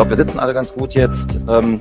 [0.00, 1.38] Glaube, wir sitzen alle ganz gut jetzt.
[1.46, 1.78] Ähm,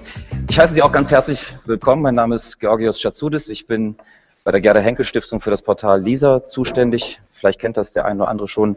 [0.49, 2.01] ich heiße Sie auch ganz herzlich willkommen.
[2.01, 3.47] Mein Name ist Georgios Schatzoudis.
[3.47, 3.95] Ich bin
[4.43, 7.21] bei der Gerda Henkel Stiftung für das Portal LISA zuständig.
[7.31, 8.75] Vielleicht kennt das der eine oder andere schon.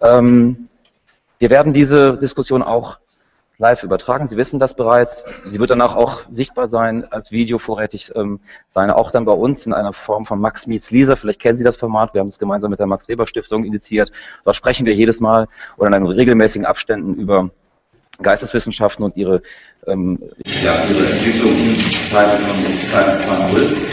[0.00, 0.68] Ähm,
[1.40, 2.98] wir werden diese Diskussion auch
[3.58, 4.28] live übertragen.
[4.28, 5.24] Sie wissen das bereits.
[5.44, 9.66] Sie wird danach auch sichtbar sein, als Video vorrätig ähm, sein, auch dann bei uns
[9.66, 11.16] in einer Form von Max Meets Lisa.
[11.16, 12.14] Vielleicht kennen Sie das Format.
[12.14, 14.12] Wir haben es gemeinsam mit der Max Weber Stiftung initiiert.
[14.44, 17.50] Da sprechen wir jedes Mal oder in regelmäßigen Abständen über
[18.22, 19.42] Geisteswissenschaften und ihre,
[19.86, 20.18] ähm,
[20.64, 23.86] ja, ihre Entwicklungszeit von 1 2.0.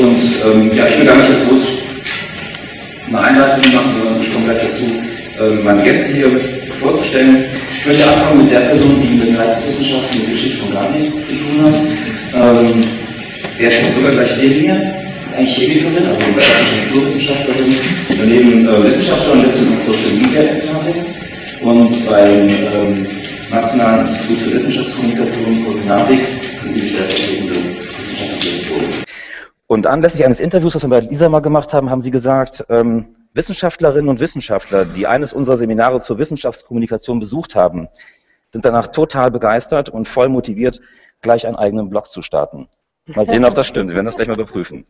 [0.00, 1.76] Und ähm, ja, ich will gar nicht das groß
[3.08, 4.86] eine Einleitung machen, sondern ich komme gleich dazu,
[5.40, 6.40] ähm, meine Gäste hier
[6.80, 7.44] vorzustellen.
[7.78, 11.20] Ich möchte anfangen mit der Person, die mit Geisteswissenschaften und Geschichte von gar nichts zu
[11.20, 11.74] tun hat.
[12.34, 12.84] Ähm,
[13.58, 14.94] Beatrice Bürger gleich neben mir,
[15.24, 16.26] ist eigentlich Chemikerin, also
[16.90, 17.74] Naturwissenschaftlerin,
[18.18, 21.04] daneben äh, Wissenschaftsjournalistin und Social Media Expertin
[21.62, 23.06] und beim ähm,
[23.50, 26.20] Nationalen Institut für Wissenschaftskommunikation, kurz NABIC,
[26.62, 27.86] sind Sie stellvertretende.
[29.68, 33.16] Und anlässlich eines Interviews, das wir bei Lisa mal gemacht haben, haben Sie gesagt, ähm,
[33.34, 37.88] Wissenschaftlerinnen und Wissenschaftler, die eines unserer Seminare zur Wissenschaftskommunikation besucht haben,
[38.52, 40.80] sind danach total begeistert und voll motiviert,
[41.20, 42.68] gleich einen eigenen Blog zu starten.
[43.14, 43.90] Mal sehen, ob das stimmt.
[43.90, 44.86] Wir werden das gleich mal überprüfen.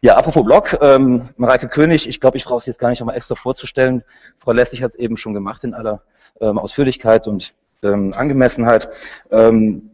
[0.00, 3.16] Ja, apropos Blog, ähm, Mareike König, ich glaube, ich brauche es jetzt gar nicht nochmal
[3.16, 4.02] extra vorzustellen.
[4.38, 6.02] Frau Lessig hat es eben schon gemacht in aller
[6.40, 8.88] ähm, Ausführlichkeit und ähm, Angemessenheit.
[9.30, 9.90] Ähm,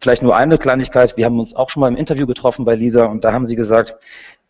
[0.00, 1.16] vielleicht nur eine Kleinigkeit.
[1.16, 3.56] Wir haben uns auch schon mal im Interview getroffen bei Lisa und da haben sie
[3.56, 3.96] gesagt,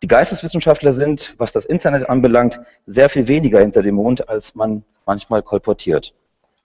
[0.03, 4.85] die Geisteswissenschaftler sind, was das Internet anbelangt, sehr viel weniger hinter dem Mond, als man
[5.05, 6.15] manchmal kolportiert.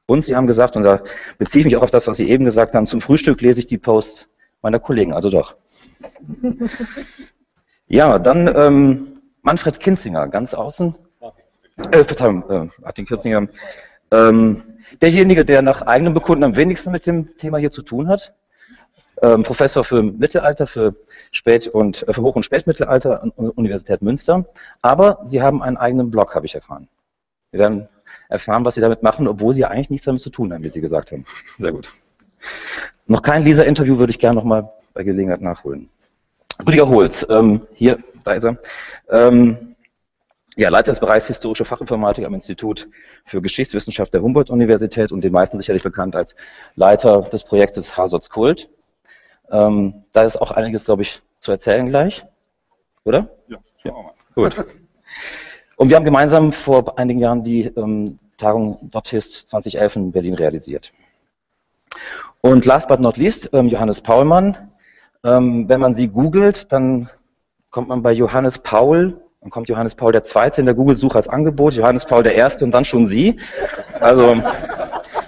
[0.05, 1.01] Und sie haben gesagt, und da
[1.37, 3.65] beziehe ich mich auch auf das, was Sie eben gesagt haben, zum Frühstück lese ich
[3.65, 4.27] die Posts
[4.61, 5.55] meiner Kollegen, also doch.
[7.87, 10.95] Ja, dann ähm, Manfred Kinzinger, ganz außen.
[11.91, 13.47] Äh, Verzeihung, äh, Martin Kinzinger.
[14.11, 14.63] Ähm,
[15.01, 18.33] derjenige, der nach eigenem Bekunden am wenigsten mit dem Thema hier zu tun hat.
[19.21, 20.95] Ähm, Professor für Mittelalter, für
[21.31, 24.45] Spät- und äh, für Hoch- und Spätmittelalter an der Universität Münster.
[24.81, 26.89] Aber Sie haben einen eigenen Blog, habe ich erfahren.
[27.51, 27.87] Wir werden
[28.29, 30.81] erfahren, was Sie damit machen, obwohl Sie eigentlich nichts damit zu tun haben, wie Sie
[30.81, 31.25] gesagt haben.
[31.57, 31.89] Sehr gut.
[33.07, 35.89] Noch kein Leser-Interview würde ich gerne nochmal bei Gelegenheit nachholen.
[36.65, 38.57] Rüdiger Holz, ähm, hier, da ist er.
[39.09, 39.74] Ähm,
[40.57, 42.87] ja, Leiter des Bereichs Historische Fachinformatik am Institut
[43.25, 46.35] für Geschichtswissenschaft der Humboldt-Universität und den meisten sicherlich bekannt als
[46.75, 48.69] Leiter des Projektes Hasots Kult.
[49.51, 52.25] Ähm, da ist auch einiges, glaube ich, zu erzählen gleich,
[53.03, 53.29] oder?
[53.47, 53.93] Ja, ja.
[54.33, 54.65] Gut.
[55.77, 60.93] Und wir haben gemeinsam vor einigen Jahren die ähm, Tagung Dothist 2011 in Berlin realisiert.
[62.41, 64.71] Und last but not least, ähm, Johannes Paulmann.
[65.23, 67.09] Ähm, wenn man sie googelt, dann
[67.71, 70.21] kommt man bei Johannes Paul dann kommt Johannes Paul II.
[70.57, 72.63] in der Google-Suche als Angebot, Johannes Paul I.
[72.63, 73.39] und dann schon Sie.
[73.99, 74.41] Also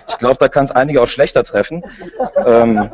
[0.07, 1.83] ich glaube, da kann es einige auch schlechter treffen.
[2.43, 2.89] Ähm,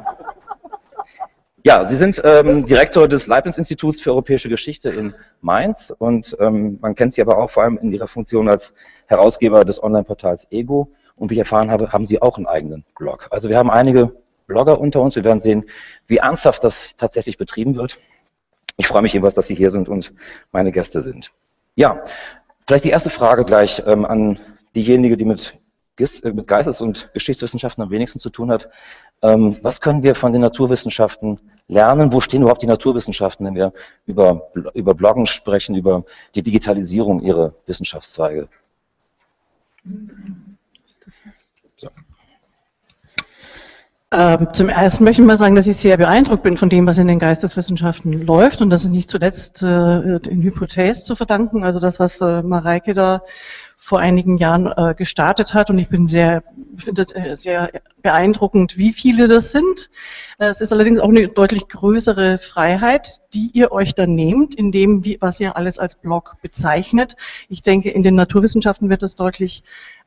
[1.66, 6.94] Ja, Sie sind ähm, Direktor des Leibniz-Instituts für europäische Geschichte in Mainz und ähm, man
[6.94, 8.74] kennt Sie aber auch vor allem in Ihrer Funktion als
[9.06, 10.92] Herausgeber des Online-Portals Ego.
[11.16, 13.30] Und wie ich erfahren habe, haben Sie auch einen eigenen Blog.
[13.32, 14.12] Also wir haben einige
[14.46, 15.16] Blogger unter uns.
[15.16, 15.64] Wir werden sehen,
[16.06, 17.98] wie ernsthaft das tatsächlich betrieben wird.
[18.78, 20.14] Ich freue mich jedenfalls, dass Sie hier sind und
[20.52, 21.32] meine Gäste sind.
[21.76, 22.04] Ja,
[22.68, 24.40] vielleicht die erste Frage gleich ähm, an
[24.76, 25.60] diejenige, die mit
[26.00, 28.70] äh, mit Geistes- und Geschichtswissenschaften am wenigsten zu tun hat.
[29.22, 32.12] Ähm, was können wir von den Naturwissenschaften lernen?
[32.12, 33.74] Wo stehen überhaupt die Naturwissenschaften, wenn wir
[34.08, 36.04] über, über Bloggen sprechen, über
[36.34, 38.50] die Digitalisierung ihrer Wissenschaftszweige?
[39.84, 40.53] So.
[44.52, 47.08] Zum ersten möchte ich mal sagen, dass ich sehr beeindruckt bin von dem, was in
[47.08, 48.62] den Geisteswissenschaften läuft.
[48.62, 51.64] Und das ist nicht zuletzt äh, in Hypothese zu verdanken.
[51.64, 53.24] Also das, was äh, Mareike da
[53.78, 55.70] vor einigen Jahren äh, gestartet hat.
[55.70, 56.44] Und ich bin sehr,
[56.78, 57.70] finde äh, sehr
[58.02, 59.90] beeindruckend, wie viele das sind.
[60.38, 65.04] Es ist allerdings auch eine deutlich größere Freiheit, die ihr euch dann nehmt, in dem,
[65.20, 67.16] was ihr alles als Blog bezeichnet.
[67.50, 69.64] Ich denke, in den Naturwissenschaften wird das deutlich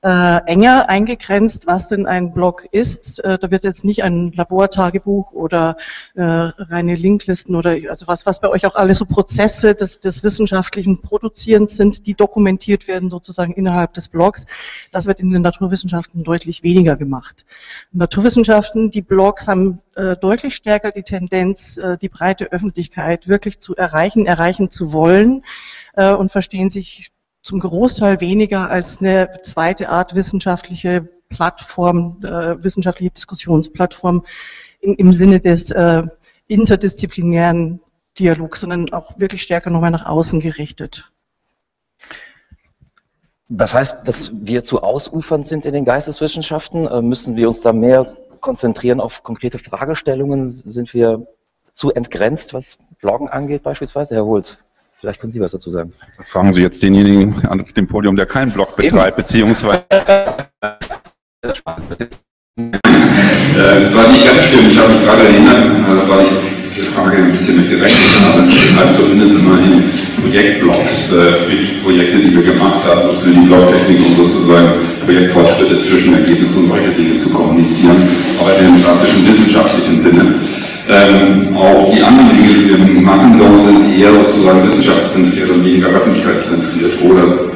[0.06, 3.24] äh, enger eingegrenzt, was denn ein Blog ist.
[3.24, 5.76] Äh, da wird jetzt nicht ein Labortagebuch oder
[6.14, 10.22] äh, reine Linklisten oder also was, was bei euch auch alles so Prozesse des, des
[10.22, 14.46] wissenschaftlichen Produzierens sind, die dokumentiert werden sozusagen innerhalb des Blogs.
[14.92, 17.44] Das wird in den Naturwissenschaften deutlich weniger gemacht.
[17.90, 23.74] Naturwissenschaften, die Blogs haben äh, deutlich stärker die Tendenz, äh, die breite Öffentlichkeit wirklich zu
[23.74, 25.42] erreichen, erreichen zu wollen
[25.94, 27.10] äh, und verstehen sich
[27.46, 34.26] zum Großteil weniger als eine zweite Art wissenschaftliche Plattform, äh, wissenschaftliche Diskussionsplattform
[34.80, 36.02] in, im Sinne des äh,
[36.48, 37.78] interdisziplinären
[38.18, 41.12] Dialogs, sondern auch wirklich stärker nochmal nach außen gerichtet.
[43.48, 46.88] Das heißt, dass wir zu ausufernd sind in den Geisteswissenschaften?
[46.88, 50.48] Äh, müssen wir uns da mehr konzentrieren auf konkrete Fragestellungen?
[50.48, 51.28] Sind wir
[51.74, 54.16] zu entgrenzt, was Bloggen angeht beispielsweise?
[54.16, 54.58] Herr Holz,
[54.98, 55.92] vielleicht können Sie was dazu sagen.
[56.24, 59.16] Fragen Sie jetzt denjenigen an dem Podium, der keinen Blog betreibt, Eben.
[59.16, 59.84] beziehungsweise...
[63.56, 64.72] Äh, das war nicht ganz stimmt.
[64.72, 68.46] Ich habe mich gerade erinnert, also weil ich die Frage ein bisschen mit gerechnet habe.
[68.48, 69.84] Ich habe zumindest immerhin
[70.20, 75.80] Projektblogs äh, für die Projekte, die wir gemacht haben, für die Blogtechnik, um sozusagen Projektfortschritte,
[75.80, 78.08] Zwischenergebnisse und solche Dinge zu kommunizieren,
[78.40, 80.34] aber in dem klassischen wissenschaftlichen Sinne.
[80.88, 85.88] Ähm, auch die anderen Dinge, die wir machen, dort sind eher sozusagen wissenschaftszentriert und weniger
[85.88, 87.46] öffentlichkeitszentriert oder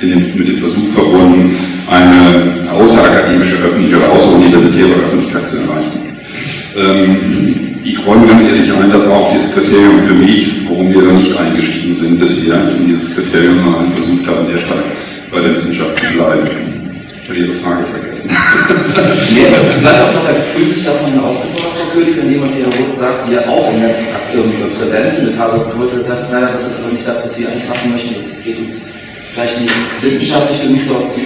[0.00, 1.56] mit dem Versuch verbunden,
[1.90, 5.98] eine außerakademische öffentliche oder außeruniversitäre Öffentlichkeit zu erreichen.
[6.76, 11.12] Ähm, ich räume ganz ehrlich ein, dass auch dieses Kriterium für mich, warum wir da
[11.12, 14.84] nicht eingestiegen sind, bisher in dieses Kriterium mal versucht haben, sehr stark
[15.32, 16.48] bei der Wissenschaft zu bleiben.
[17.22, 18.30] Ich habe Ihre Frage vergessen.
[19.34, 22.72] nee, es bleibt auch noch ein Gefühl sich davon ausgebracht, König, wenn jemand wie Herr
[22.72, 23.98] Roth sagt, ja auch im Netz
[24.34, 27.48] irgendwie präsent sind, mit Hasus Gröte sagt, naja, das ist aber nicht das, was wir
[27.48, 28.74] eigentlich machen möchten, das geht uns
[29.32, 31.20] vielleicht nicht wissenschaftlich genug dort zu.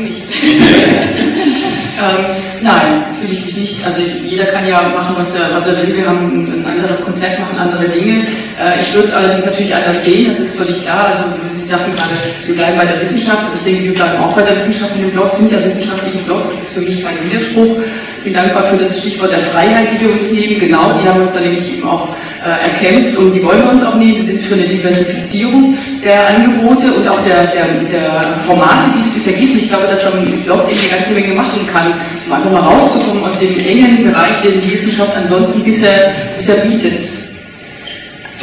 [0.00, 0.22] Mich.
[2.02, 2.24] Ähm,
[2.62, 3.86] nein, fühle ich mich nicht.
[3.86, 5.94] Also jeder kann ja machen, was er, was er will.
[5.94, 8.26] Wir haben ein anderes Konzept, machen andere Dinge.
[8.58, 11.14] Äh, ich würde es allerdings natürlich anders sehen, das ist völlig klar.
[11.14, 12.10] Also Sie sagten gerade,
[12.44, 13.44] Sie bleiben bei der Wissenschaft.
[13.44, 14.96] Also ich denke, wir bleiben auch bei der Wissenschaft.
[14.96, 17.78] In den Blogs sind ja wissenschaftliche Blogs, das ist für mich kein Widerspruch.
[18.22, 20.60] Ich bin dankbar für das Stichwort der Freiheit, die wir uns nehmen.
[20.60, 22.06] Genau, die haben uns dann nämlich eben auch
[22.46, 24.22] äh, erkämpft und die wollen wir uns auch nehmen.
[24.22, 29.32] Sind für eine Diversifizierung der Angebote und auch der, der, der Formate, die es bisher
[29.32, 29.54] gibt.
[29.54, 31.94] Und ich glaube, dass man mit Blogs eben eine ganze Menge machen kann,
[32.24, 36.94] um einfach mal rauszukommen aus dem engen Bereich, den die Wissenschaft ansonsten bisher, bisher bietet.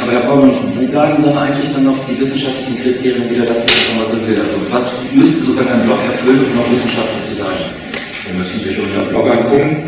[0.02, 3.56] Aber Herr Baumann, wo bleiben dann eigentlich dann noch die wissenschaftlichen Kriterien wieder das,
[3.98, 4.42] was er will?
[4.44, 7.80] Also was müsste sozusagen ein Blog erfüllen, um noch wissenschaftlich zu sein?
[8.30, 9.84] Wir müssen sich unseren Blog angucken.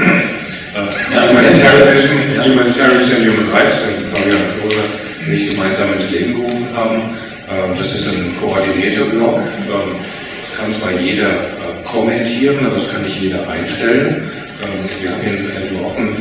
[0.75, 4.83] Ja, Humanitarianism, Humanitarianism and Human Rights, den Fabian Klose
[5.29, 7.03] nicht gemeinsam ins Leben gerufen haben.
[7.47, 9.39] Uh, das ist ein koordinierter Blog.
[9.39, 9.95] Uh,
[10.43, 14.31] das kann zwar jeder äh, kommentieren, aber das kann nicht jeder einstellen.
[14.63, 16.17] Ähm, wir haben entworfen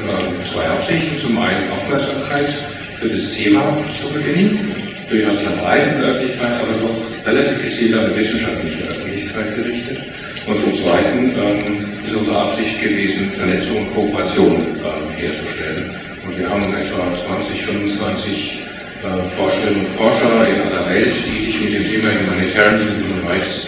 [0.45, 1.19] zwei Absichten.
[1.19, 2.53] Zum einen Aufmerksamkeit
[2.99, 4.75] für das Thema zu gewinnen,
[5.09, 9.97] durchaus einer breiten Öffentlichkeit, aber doch relativ gezielt an eine wissenschaftliche Öffentlichkeit gerichtet.
[10.45, 15.95] Und zum Zweiten ähm, ist unsere Absicht gewesen, Vernetzung und Kooperation äh, herzustellen.
[16.25, 18.59] Und wir haben etwa 20, 25
[19.03, 23.67] äh, Forscherinnen und Forscher in aller Welt, die sich mit dem Thema Humanitarian Human Rights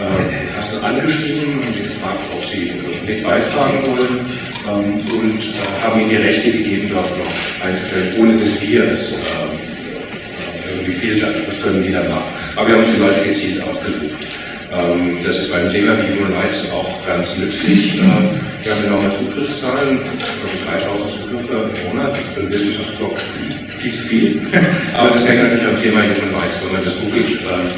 [0.00, 2.72] äh, befassen, angeschrieben und sie gefragt, ob sie
[3.06, 4.20] mit beitragen wollen
[4.68, 9.12] ähm, und äh, haben ihnen die Rechte gegeben, dort noch einzustellen, ohne dass wir es
[9.12, 9.18] ähm,
[10.64, 11.34] äh, irgendwie filtern.
[11.46, 12.32] Das können die dann machen.
[12.56, 14.41] Aber wir haben uns die Leute gezielt ausgesucht.
[14.72, 17.94] Ähm, das ist beim Thema wie Human Rights auch ganz nützlich.
[17.94, 23.18] Äh, wir haben enorme Zugriffszahlen, also 3000 Zugriffe im Monat für einen Wissenschaftsblog
[23.78, 24.40] viel zu viel.
[24.96, 26.60] Aber das hängt natürlich am Thema Human Rights.
[26.64, 27.68] Wenn man das googelt, äh,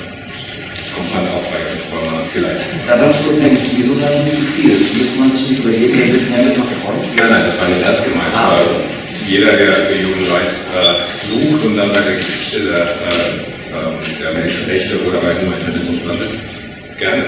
[0.94, 2.62] kommt man auch bei Informer vielleicht.
[2.86, 4.70] Da darf ich kurz denken, wieso sagen Sie zu viel?
[4.78, 7.00] Müsste man sich nicht überlegen, ein bisschen mehr mit nach vorne?
[7.16, 8.34] Nein, nein, das war nicht ernst gemeint.
[8.36, 8.94] Ah, okay.
[9.26, 13.42] Jeder, der für Human Rights äh, sucht und dann bei der Geschichte der, äh,
[13.74, 16.30] äh, der Menschenrechte oder bei Humanitarismus landet,
[17.04, 17.25] gerne.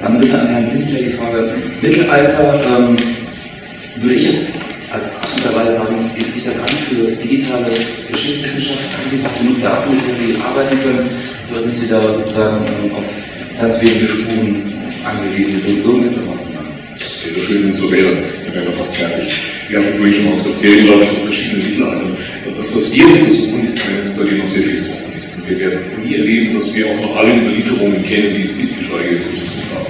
[0.00, 2.96] Dann bitte an Herrn Kinsler die Frage, Mittelalter, ähm,
[3.96, 4.52] würde ich es
[4.90, 7.70] als Abschnitterweise sagen, bietet sich das an für digitale
[8.10, 8.80] Geschichtswissenschaft?
[8.96, 11.10] Haben Sie noch genug Daten, mit denen Sie arbeiten können?
[11.50, 13.04] Oder sind Sie da sozusagen ähm, auf
[13.60, 14.72] ganz wenige Spuren
[15.04, 16.74] angewiesen, die irgendetwas machen?
[16.98, 18.08] Das wäre schön, wenn es so wäre.
[18.08, 19.42] Dann wären wir fast fertig.
[19.68, 22.16] Wir haben vorhin schon wir reden, glaube ich, von verschiedenen Mittelaltern.
[22.46, 25.09] Also das, was wir untersuchen, ist eines, bei dem noch sehr vieles offen
[25.50, 29.16] wir werden nie erleben, dass wir auch noch alle Überlieferungen kennen, die es gibt, geschweige
[29.16, 29.86] denn zu tun haben.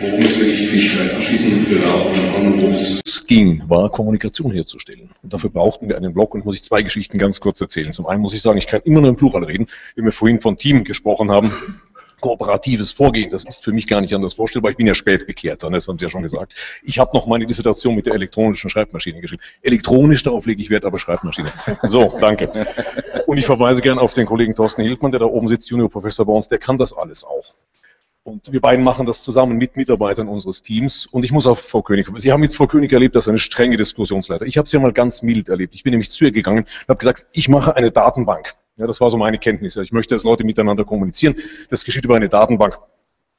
[0.00, 5.10] Worum es wirklich, ich vielleicht anschließend genau, worum es ging, war Kommunikation herzustellen.
[5.22, 7.92] Und dafür brauchten wir einen Blog und muss ich zwei Geschichten ganz kurz erzählen.
[7.92, 10.40] Zum einen muss ich sagen, ich kann immer nur im Plural reden, wenn wir vorhin
[10.40, 11.52] von Team gesprochen haben.
[12.20, 14.70] Kooperatives Vorgehen, das ist für mich gar nicht anders vorstellbar.
[14.70, 16.54] Ich bin ja spät bekehrt, das haben Sie ja schon gesagt.
[16.82, 19.42] Ich habe noch meine Dissertation mit der elektronischen Schreibmaschine geschrieben.
[19.62, 21.52] Elektronisch, darauf lege ich Wert, aber Schreibmaschine.
[21.82, 22.50] So, danke.
[23.26, 26.32] Und ich verweise gerne auf den Kollegen Thorsten Hildmann, der da oben sitzt, Juniorprofessor bei
[26.32, 27.54] uns, der kann das alles auch.
[28.24, 31.04] Und wir beiden machen das zusammen mit Mitarbeitern unseres Teams.
[31.04, 32.08] Und ich muss auf Frau König.
[32.16, 34.46] Sie haben jetzt Frau König erlebt als eine strenge Diskussionsleiter.
[34.46, 35.74] Ich habe sie mal ganz mild erlebt.
[35.74, 38.54] Ich bin nämlich zu ihr gegangen und habe gesagt, ich mache eine Datenbank.
[38.76, 39.76] Ja, das war so meine Kenntnis.
[39.76, 41.36] Ich möchte, dass Leute miteinander kommunizieren.
[41.70, 42.78] Das geschieht über eine Datenbank.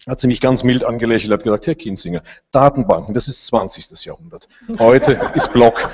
[0.08, 2.22] Hat sie mich ganz mild angelächelt, hat gesagt, Herr Kinzinger,
[2.52, 4.06] Datenbanken, das ist 20.
[4.06, 4.48] Jahrhundert.
[4.78, 5.90] Heute ist Block.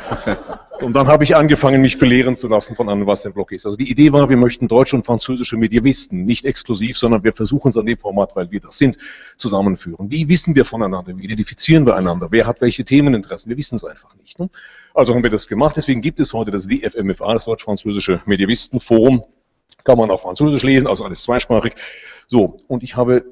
[0.81, 3.65] Und dann habe ich angefangen, mich belehren zu lassen von anderen, was ein Block ist.
[3.65, 7.69] Also die Idee war, wir möchten deutsche und französische Medievisten, nicht exklusiv, sondern wir versuchen
[7.69, 8.97] es an dem Format, weil wir das sind,
[9.37, 10.11] zusammenführen.
[10.11, 11.17] Wie wissen wir voneinander?
[11.17, 12.27] Wie identifizieren wir einander?
[12.31, 13.49] Wer hat welche Themeninteressen?
[13.49, 14.39] Wir wissen es einfach nicht.
[14.39, 14.49] Ne?
[14.93, 15.77] Also haben wir das gemacht.
[15.77, 19.23] Deswegen gibt es heute das DFMFA, das Deutsch-Französische Medievistenforum.
[19.85, 21.73] Kann man auf Französisch lesen, also alles zweisprachig.
[22.27, 23.23] So, und ich habe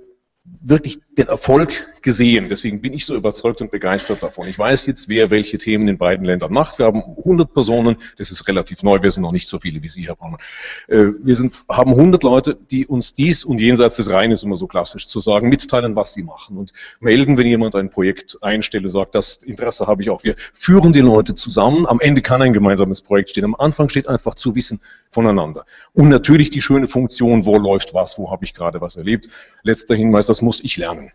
[0.62, 2.50] wirklich den Erfolg gesehen.
[2.50, 4.48] Deswegen bin ich so überzeugt und begeistert davon.
[4.48, 6.80] Ich weiß jetzt, wer welche Themen in beiden Ländern macht.
[6.80, 9.88] Wir haben 100 Personen, das ist relativ neu, wir sind noch nicht so viele wie
[9.88, 10.40] Sie, Herr Baumann.
[10.88, 14.68] Äh, wir sind, haben 100 Leute, die uns dies und jenseits des Rheines, um so
[14.68, 18.92] klassisch zu sagen, mitteilen, was sie machen und melden, wenn jemand ein Projekt einstellt und
[18.92, 20.24] sagt, das Interesse habe ich auch.
[20.24, 21.86] Wir führen die Leute zusammen.
[21.88, 23.46] Am Ende kann ein gemeinsames Projekt stehen.
[23.46, 24.80] Am Anfang steht einfach zu wissen
[25.12, 25.66] voneinander.
[25.94, 29.30] Und natürlich die schöne Funktion, wo läuft was, wo habe ich gerade was erlebt.
[29.64, 31.12] Letzter Hinweis, das muss ich lernen.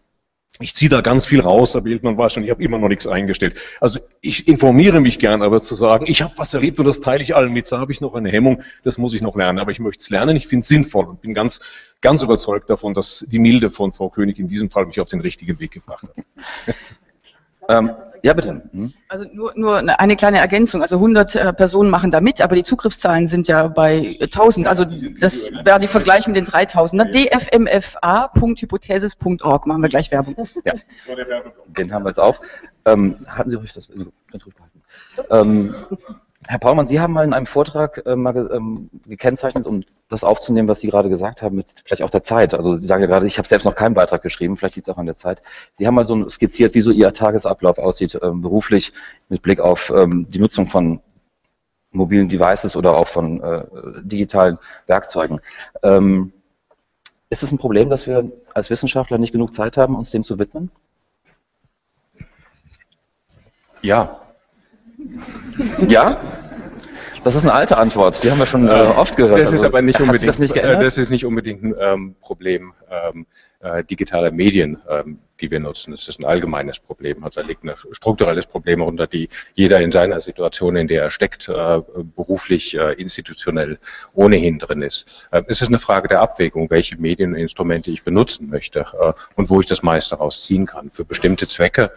[0.60, 3.08] Ich ziehe da ganz viel raus, aber Hildmann weiß schon, ich habe immer noch nichts
[3.08, 3.60] eingestellt.
[3.80, 7.24] Also ich informiere mich gern, aber zu sagen, ich habe was erlebt und das teile
[7.24, 9.58] ich allen mit, da habe ich noch eine Hemmung, das muss ich noch lernen.
[9.58, 11.60] Aber ich möchte es lernen, ich finde es sinnvoll und bin ganz,
[12.00, 15.20] ganz überzeugt davon, dass die Milde von Frau König in diesem Fall mich auf den
[15.20, 16.24] richtigen Weg gebracht hat.
[17.68, 17.90] Ähm,
[18.22, 18.62] ja, bitte.
[18.72, 18.94] Hm?
[19.08, 20.82] Also nur, nur eine kleine Ergänzung.
[20.82, 24.66] Also 100 äh, Personen machen da mit, aber die Zugriffszahlen sind ja bei 1000.
[24.66, 24.86] Also
[25.20, 27.14] das wäre die Vergleich mit den 3000.
[27.14, 30.36] dfmfa.hypothesis.org machen wir gleich Werbung.
[30.64, 30.74] Ja,
[31.66, 32.40] den haben wir jetzt auch.
[32.86, 34.80] Ähm, hatten Sie ruhig das ganz ruhig behalten.
[35.30, 35.74] Ähm,
[36.46, 40.68] Herr Paulmann, Sie haben mal in einem Vortrag äh, mal ähm, gekennzeichnet, um das aufzunehmen,
[40.68, 42.52] was Sie gerade gesagt haben, mit vielleicht auch der Zeit.
[42.52, 44.94] Also Sie sagen ja gerade, ich habe selbst noch keinen Beitrag geschrieben, vielleicht liegt es
[44.94, 45.42] auch an der Zeit.
[45.72, 48.92] Sie haben mal so skizziert, wie so Ihr Tagesablauf aussieht, ähm, beruflich
[49.28, 51.00] mit Blick auf ähm, die Nutzung von
[51.92, 53.64] mobilen Devices oder auch von äh,
[54.02, 55.40] digitalen Werkzeugen.
[55.82, 56.32] Ähm,
[57.30, 60.38] ist es ein Problem, dass wir als Wissenschaftler nicht genug Zeit haben, uns dem zu
[60.38, 60.70] widmen?
[63.80, 64.23] Ja,
[65.88, 66.20] Ja?
[67.24, 69.40] Das ist eine alte Antwort, die haben wir schon äh, oft gehört.
[69.40, 72.14] Das ist Also, aber nicht unbedingt, das nicht äh, das ist nicht unbedingt ein ähm,
[72.20, 73.26] Problem ähm,
[73.60, 75.92] äh, digitaler Medien, ähm, die wir nutzen.
[75.92, 77.24] Das ist ein allgemeines Problem.
[77.24, 81.10] Also da liegt ein strukturelles Problem unter, die jeder in seiner Situation, in der er
[81.10, 81.80] steckt, äh,
[82.16, 83.78] beruflich, äh, institutionell
[84.14, 85.26] ohnehin drin ist.
[85.30, 88.86] Äh, es ist eine Frage der Abwägung, welche Medien und Instrumente ich benutzen möchte
[89.36, 90.90] und wo ich das meiste rausziehen kann.
[90.90, 91.92] Für bestimmte Zwecke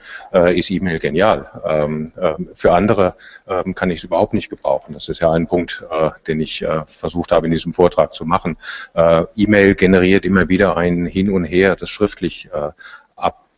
[0.53, 1.49] ist E-Mail genial.
[1.65, 3.15] Ähm, äh, für andere
[3.47, 4.93] ähm, kann ich es überhaupt nicht gebrauchen.
[4.93, 5.83] Das ist ja ein Punkt,
[6.27, 8.57] den ich versucht habe in diesem Vortrag zu machen.
[8.95, 12.49] E-Mail generiert immer wieder ein Hin und Her, das schriftlich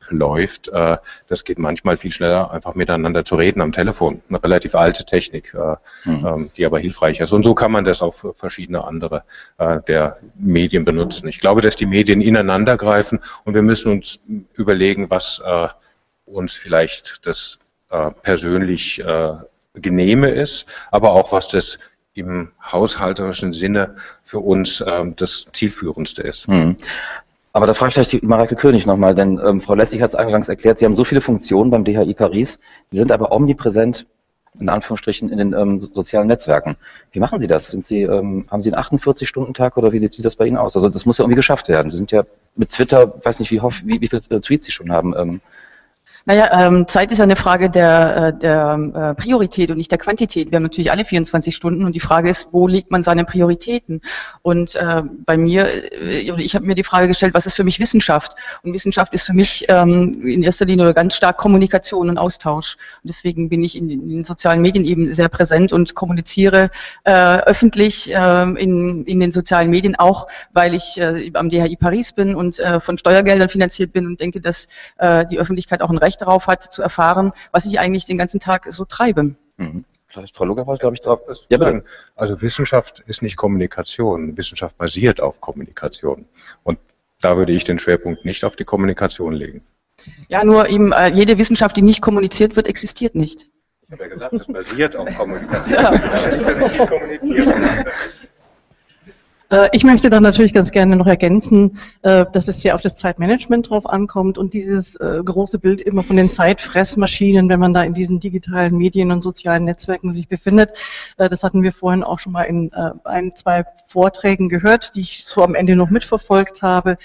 [0.09, 0.67] abläuft.
[0.69, 0.97] Äh,
[1.27, 4.21] das geht manchmal viel schneller, einfach miteinander zu reden am Telefon.
[4.29, 5.75] Eine relativ alte Technik, äh,
[6.05, 6.25] Mhm.
[6.27, 7.31] ähm, die aber hilfreich ist.
[7.31, 9.23] Und so kann man das auf verschiedene andere
[9.57, 11.27] äh, der Medien benutzen.
[11.27, 14.19] Ich glaube, dass die Medien ineinander greifen und wir müssen uns
[14.53, 15.67] überlegen, was äh,
[16.25, 19.33] uns vielleicht das äh, persönlich äh,
[19.73, 21.79] genehme ist, aber auch was das
[22.13, 26.47] im haushalterischen Sinne für uns ähm, das zielführendste ist.
[26.47, 26.75] Hm.
[27.51, 30.15] Aber da frage ich gleich die Mareike König nochmal, denn ähm, Frau Lessig hat es
[30.15, 32.59] eingangs erklärt, Sie haben so viele Funktionen beim DHI Paris,
[32.91, 34.05] die sind aber omnipräsent,
[34.59, 36.75] in Anführungsstrichen, in den ähm, sozialen Netzwerken.
[37.11, 37.69] Wie machen Sie das?
[37.69, 40.75] Sind Sie, ähm, haben Sie einen 48-Stunden-Tag oder wie sieht das bei Ihnen aus?
[40.75, 41.89] Also das muss ja irgendwie geschafft werden.
[41.91, 42.23] Sie sind ja
[42.55, 45.41] mit Twitter, weiß nicht, wie, wie, wie viele äh, Tweets Sie schon haben, ähm,
[46.25, 50.51] naja, ähm, Zeit ist eine Frage der, äh, der äh, Priorität und nicht der Quantität.
[50.51, 54.01] Wir haben natürlich alle 24 Stunden und die Frage ist, wo legt man seine Prioritäten?
[54.41, 57.79] Und äh, bei mir, äh, ich habe mir die Frage gestellt, was ist für mich
[57.79, 58.33] Wissenschaft?
[58.63, 62.75] Und Wissenschaft ist für mich ähm, in erster Linie oder ganz stark Kommunikation und Austausch.
[63.03, 66.69] Und deswegen bin ich in, in den sozialen Medien eben sehr präsent und kommuniziere
[67.05, 72.11] äh, öffentlich äh, in, in den sozialen Medien auch, weil ich äh, am DHI Paris
[72.11, 75.97] bin und äh, von Steuergeldern finanziert bin und denke, dass äh, die Öffentlichkeit auch ein
[75.97, 79.35] Recht darauf hat, zu erfahren, was ich eigentlich den ganzen Tag so treibe.
[79.57, 79.85] Mhm.
[80.07, 81.19] Vielleicht Frau Luger glaube ich, drauf.
[81.49, 81.81] Ja,
[82.15, 84.35] also Wissenschaft ist nicht Kommunikation.
[84.37, 86.25] Wissenschaft basiert auf Kommunikation.
[86.63, 86.79] Und
[87.21, 89.63] da würde ich den Schwerpunkt nicht auf die Kommunikation legen.
[90.27, 93.49] Ja, nur eben äh, jede Wissenschaft, die nicht kommuniziert wird, existiert nicht.
[93.87, 95.83] Ich habe ja gesagt, es basiert auf Kommunikation.
[95.83, 95.91] Ja.
[95.91, 97.85] Das ist nicht, dass ich nicht kommuniziere.
[99.49, 102.95] Äh, ich möchte dann natürlich ganz gerne noch ergänzen, äh, dass es sehr auf das
[102.95, 107.81] Zeitmanagement drauf ankommt und dieses äh, große Bild immer von den Zeitfressmaschinen, wenn man da
[107.81, 110.71] in diesen digitalen Medien und sozialen Netzwerken sich befindet.
[111.17, 112.71] Das hatten wir vorhin auch schon mal in
[113.03, 116.97] ein, zwei Vorträgen gehört, die ich so am Ende noch mitverfolgt habe.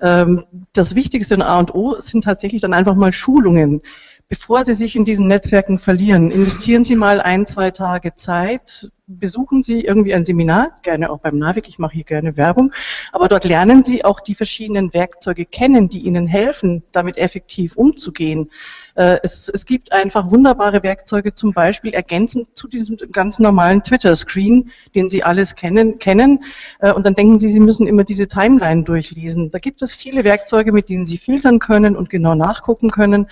[0.00, 3.82] Ähm, das Wichtigste in A und O sind tatsächlich dann einfach mal Schulungen
[4.28, 9.62] bevor Sie sich in diesen Netzwerken verlieren, investieren Sie mal ein, zwei Tage Zeit, besuchen
[9.62, 12.72] Sie irgendwie ein Seminar, gerne auch beim NAVIC, ich mache hier gerne Werbung,
[13.12, 18.50] aber dort lernen Sie auch die verschiedenen Werkzeuge kennen, die Ihnen helfen, damit effektiv umzugehen.
[18.98, 24.72] Äh, es, es gibt einfach wunderbare Werkzeuge, zum Beispiel ergänzend zu diesem ganz normalen Twitter-Screen,
[24.96, 26.42] den Sie alles kennen, kennen.
[26.80, 29.52] Äh, und dann denken Sie, Sie müssen immer diese Timeline durchlesen.
[29.52, 33.28] Da gibt es viele Werkzeuge, mit denen Sie filtern können und genau nachgucken können.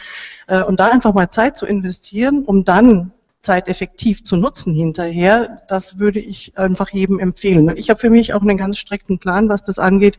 [0.47, 5.63] Äh, und da einfach mal Zeit zu investieren, um dann Zeit effektiv zu nutzen hinterher,
[5.69, 7.77] das würde ich einfach jedem empfehlen.
[7.77, 10.19] Ich habe für mich auch einen ganz strikten Plan, was das angeht,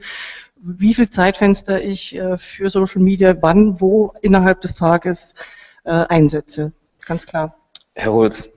[0.61, 5.33] wie viel Zeitfenster ich äh, für Social Media wann, wo innerhalb des Tages
[5.83, 6.71] äh, einsetze.
[7.05, 7.55] Ganz klar.
[7.95, 8.49] Herr Holz,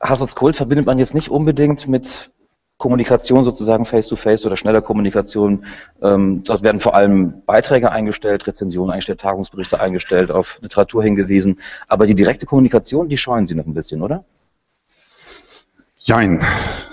[0.00, 2.30] Hass und Kult verbindet man jetzt nicht unbedingt mit
[2.78, 5.64] Kommunikation sozusagen face-to-face -face oder schneller Kommunikation.
[6.02, 11.60] Ähm, dort werden vor allem Beiträge eingestellt, Rezensionen eingestellt, Tagungsberichte eingestellt, auf Literatur hingewiesen.
[11.88, 14.24] Aber die direkte Kommunikation, die scheuen Sie noch ein bisschen, oder?
[15.98, 16.44] Jein.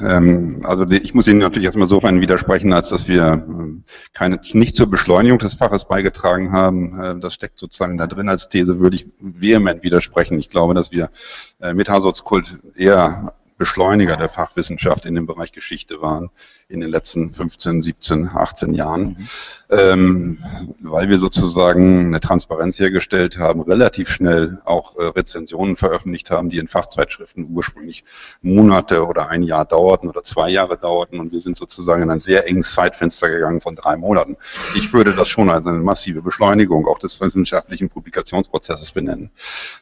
[0.02, 4.76] Ähm, also ich muss Ihnen natürlich erstmal sofern widersprechen, als dass wir ähm, keine, nicht
[4.76, 7.00] zur Beschleunigung des Faches beigetragen haben.
[7.00, 10.40] Äh, das steckt sozusagen da drin als These, würde ich vehement widersprechen.
[10.40, 11.10] Ich glaube, dass wir
[11.60, 16.30] äh, mit Hasotskult eher Beschleuniger der Fachwissenschaft in dem Bereich Geschichte waren
[16.70, 19.28] in den letzten 15, 17, 18 Jahren, mhm.
[19.70, 20.38] ähm,
[20.82, 26.58] weil wir sozusagen eine Transparenz hergestellt haben, relativ schnell auch äh, Rezensionen veröffentlicht haben, die
[26.58, 28.04] in Fachzeitschriften ursprünglich
[28.42, 32.20] Monate oder ein Jahr dauerten oder zwei Jahre dauerten und wir sind sozusagen in ein
[32.20, 34.38] sehr enges Zeitfenster gegangen von drei Monaten.
[34.76, 39.32] Ich würde das schon als eine massive Beschleunigung auch des wissenschaftlichen Publikationsprozesses benennen.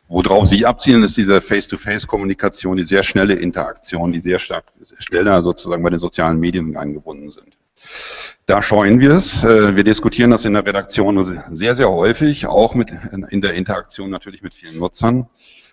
[0.08, 4.66] Worauf Sie abzielen, ist diese Face-to-Face-Kommunikation, die sehr schnelle Interaktion, die sehr stark
[5.00, 7.58] schneller sozusagen bei den sozialen Medien eingebunden sind.
[8.46, 9.44] Da scheuen wir es.
[9.44, 12.92] Äh, wir diskutieren das in der Redaktion sehr, sehr häufig, auch mit,
[13.30, 15.28] in der Interaktion natürlich mit vielen Nutzern.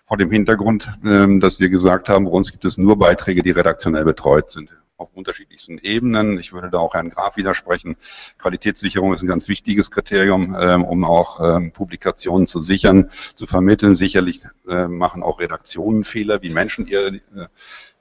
[0.07, 3.51] Vor dem Hintergrund, ähm, dass wir gesagt haben, bei uns gibt es nur Beiträge, die
[3.51, 6.39] redaktionell betreut sind auf unterschiedlichsten Ebenen.
[6.39, 7.97] Ich würde da auch Herrn Graf widersprechen.
[8.39, 13.95] Qualitätssicherung ist ein ganz wichtiges Kriterium, ähm, um auch ähm, Publikationen zu sichern, zu vermitteln.
[13.95, 17.21] Sicherlich äh, machen auch Redaktionen Fehler, wie Menschen ihre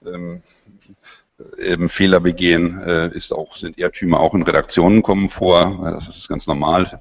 [0.04, 0.40] äh,
[1.58, 6.28] eben Fehler begehen, äh, ist auch, sind Irrtümer auch in Redaktionen kommen vor, das ist
[6.28, 7.00] ganz normal.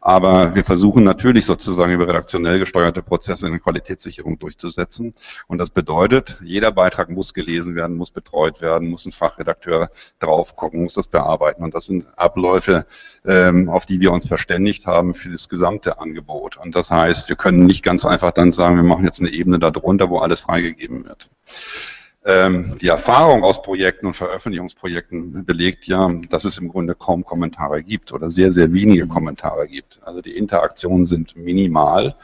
[0.00, 5.14] Aber wir versuchen natürlich sozusagen über redaktionell gesteuerte Prozesse eine Qualitätssicherung durchzusetzen.
[5.48, 9.90] Und das bedeutet, jeder Beitrag muss gelesen werden, muss betreut werden, muss ein Fachredakteur
[10.20, 11.64] drauf gucken, muss das bearbeiten.
[11.64, 12.86] Und das sind Abläufe,
[13.26, 16.56] ähm, auf die wir uns verständigt haben für das gesamte Angebot.
[16.56, 19.58] Und das heißt, wir können nicht ganz einfach dann sagen, wir machen jetzt eine Ebene
[19.58, 21.28] darunter, wo alles freigegeben wird.
[22.24, 27.82] Ähm, die Erfahrung aus Projekten und Veröffentlichungsprojekten belegt ja, dass es im Grunde kaum Kommentare
[27.82, 30.00] gibt oder sehr, sehr wenige Kommentare gibt.
[30.04, 32.14] Also die Interaktionen sind minimal.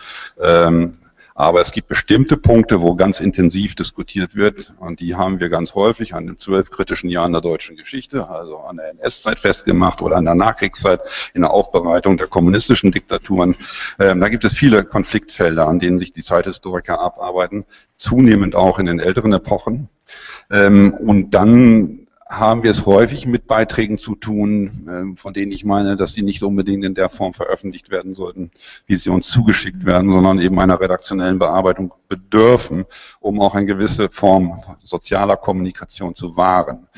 [0.40, 0.92] Ähm,
[1.38, 5.76] aber es gibt bestimmte Punkte, wo ganz intensiv diskutiert wird und die haben wir ganz
[5.76, 10.16] häufig an den zwölf kritischen Jahren der deutschen Geschichte, also an der NS-Zeit festgemacht oder
[10.16, 13.54] an der Nachkriegszeit in der Aufbereitung der kommunistischen Diktaturen.
[14.00, 18.86] Ähm, da gibt es viele Konfliktfelder, an denen sich die Zeithistoriker abarbeiten, zunehmend auch in
[18.86, 19.88] den älteren Epochen.
[20.50, 25.64] Ähm, und dann haben wir es häufig mit Beiträgen zu tun, ähm, von denen ich
[25.64, 28.50] meine, dass sie nicht unbedingt in der Form veröffentlicht werden sollten,
[28.86, 32.84] wie sie uns zugeschickt werden, sondern eben einer redaktionellen Bearbeitung bedürfen,
[33.20, 36.88] um auch eine gewisse Form sozialer Kommunikation zu wahren.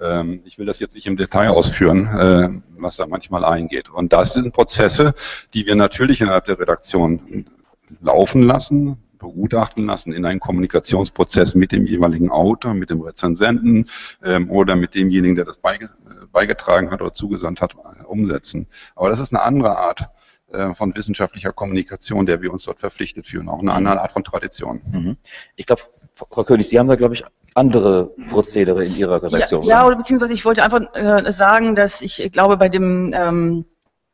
[0.00, 3.90] Ähm, ich will das jetzt nicht im Detail ausführen, äh, was da manchmal eingeht.
[3.90, 5.14] Und das sind Prozesse,
[5.54, 7.46] die wir natürlich innerhalb der Redaktion
[8.00, 13.84] laufen lassen, begutachten lassen in einen Kommunikationsprozess mit dem jeweiligen Autor, mit dem Rezensenten
[14.24, 18.66] ähm, oder mit demjenigen, der das beige, äh, beigetragen hat oder zugesandt hat, äh, umsetzen.
[18.96, 20.08] Aber das ist eine andere Art
[20.52, 24.24] äh, von wissenschaftlicher Kommunikation, der wir uns dort verpflichtet fühlen, auch eine andere Art von
[24.24, 24.80] Tradition.
[24.90, 25.16] Mhm.
[25.54, 29.62] Ich glaube, Frau König, Sie haben da, glaube ich, andere Prozedere in Ihrer Redaktion.
[29.62, 33.64] Ja, ja oder beziehungsweise ich wollte einfach äh, sagen, dass ich glaube, bei dem ähm,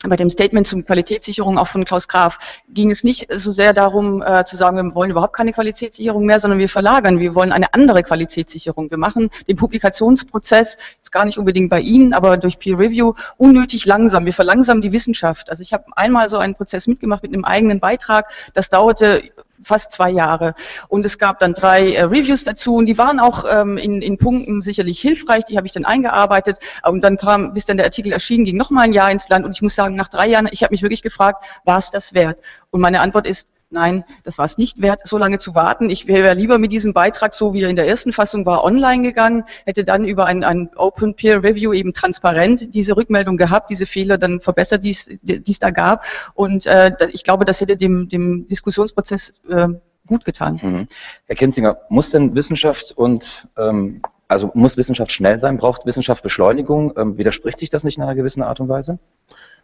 [0.04, 4.22] bei dem Statement zum Qualitätssicherung auch von Klaus Graf ging es nicht so sehr darum
[4.22, 7.72] äh, zu sagen, wir wollen überhaupt keine Qualitätssicherung mehr, sondern wir verlagern, wir wollen eine
[7.72, 8.90] andere Qualitätssicherung.
[8.90, 13.86] Wir machen den Publikationsprozess, jetzt gar nicht unbedingt bei Ihnen, aber durch Peer Review, unnötig
[13.86, 14.26] langsam.
[14.26, 15.48] Wir verlangsamen die Wissenschaft.
[15.48, 18.30] Also ich habe einmal so einen Prozess mitgemacht mit einem eigenen Beitrag.
[18.52, 19.22] Das dauerte
[19.62, 20.54] fast zwei Jahre.
[20.88, 24.18] Und es gab dann drei äh, Reviews dazu und die waren auch ähm, in, in
[24.18, 26.58] Punkten sicherlich hilfreich, die habe ich dann eingearbeitet.
[26.84, 29.44] Und dann kam, bis dann der Artikel erschien, ging noch mal ein Jahr ins Land
[29.44, 32.14] und ich muss sagen, nach drei Jahren, ich habe mich wirklich gefragt, war es das
[32.14, 32.40] wert?
[32.70, 35.90] Und meine Antwort ist, Nein, das war es nicht wert, so lange zu warten.
[35.90, 39.02] Ich wäre lieber mit diesem Beitrag, so wie er in der ersten Fassung war, online
[39.02, 43.86] gegangen, hätte dann über ein, ein Open Peer Review eben transparent diese Rückmeldung gehabt, diese
[43.86, 46.04] Fehler dann verbessert, die es da gab.
[46.34, 49.68] Und äh, ich glaube, das hätte dem, dem Diskussionsprozess äh,
[50.06, 50.60] gut getan.
[50.62, 50.86] Mhm.
[51.26, 55.56] Herr Kinzinger, muss denn Wissenschaft und ähm, also muss Wissenschaft schnell sein?
[55.56, 56.92] Braucht Wissenschaft Beschleunigung?
[56.96, 58.98] Ähm, widerspricht sich das nicht in einer gewissen Art und Weise?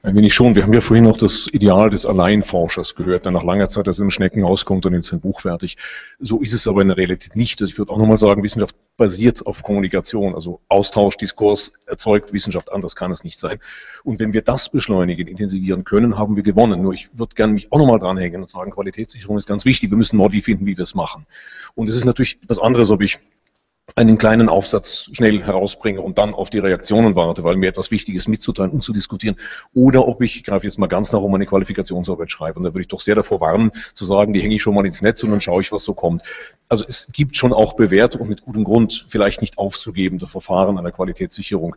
[0.05, 0.57] Ein wenig schon.
[0.57, 4.01] Wir haben ja vorhin noch das Ideal des Alleinforschers gehört, der nach langer Zeit aus
[4.01, 5.77] einem Schneckenhaus kommt und jetzt sein Buch fertig.
[6.19, 7.63] So ist es aber in der Realität nicht.
[7.63, 12.73] Also ich würde auch nochmal sagen, Wissenschaft basiert auf Kommunikation, also Austausch, Diskurs erzeugt Wissenschaft,
[12.73, 13.61] anders kann es nicht sein.
[14.03, 16.83] Und wenn wir das beschleunigen, intensivieren können, haben wir gewonnen.
[16.83, 19.91] Nur ich würde gerne mich auch nochmal dranhängen und sagen, Qualitätssicherung ist ganz wichtig.
[19.91, 21.27] Wir müssen Modi finden, wie wir es machen.
[21.77, 23.21] Und es ist natürlich was anderes, ob ich
[23.95, 28.29] einen kleinen Aufsatz schnell herausbringe und dann auf die Reaktionen warte, weil mir etwas Wichtiges
[28.29, 29.37] mitzuteilen und zu diskutieren.
[29.75, 32.59] Oder ob ich, greife jetzt mal ganz nach um eine Qualifikationsarbeit schreibe.
[32.59, 34.87] Und da würde ich doch sehr davor warnen, zu sagen, die hänge ich schon mal
[34.87, 36.23] ins Netz und dann schaue ich, was so kommt.
[36.69, 40.93] Also es gibt schon auch bewährt und mit gutem Grund vielleicht nicht aufzugebende Verfahren einer
[40.93, 41.77] Qualitätssicherung,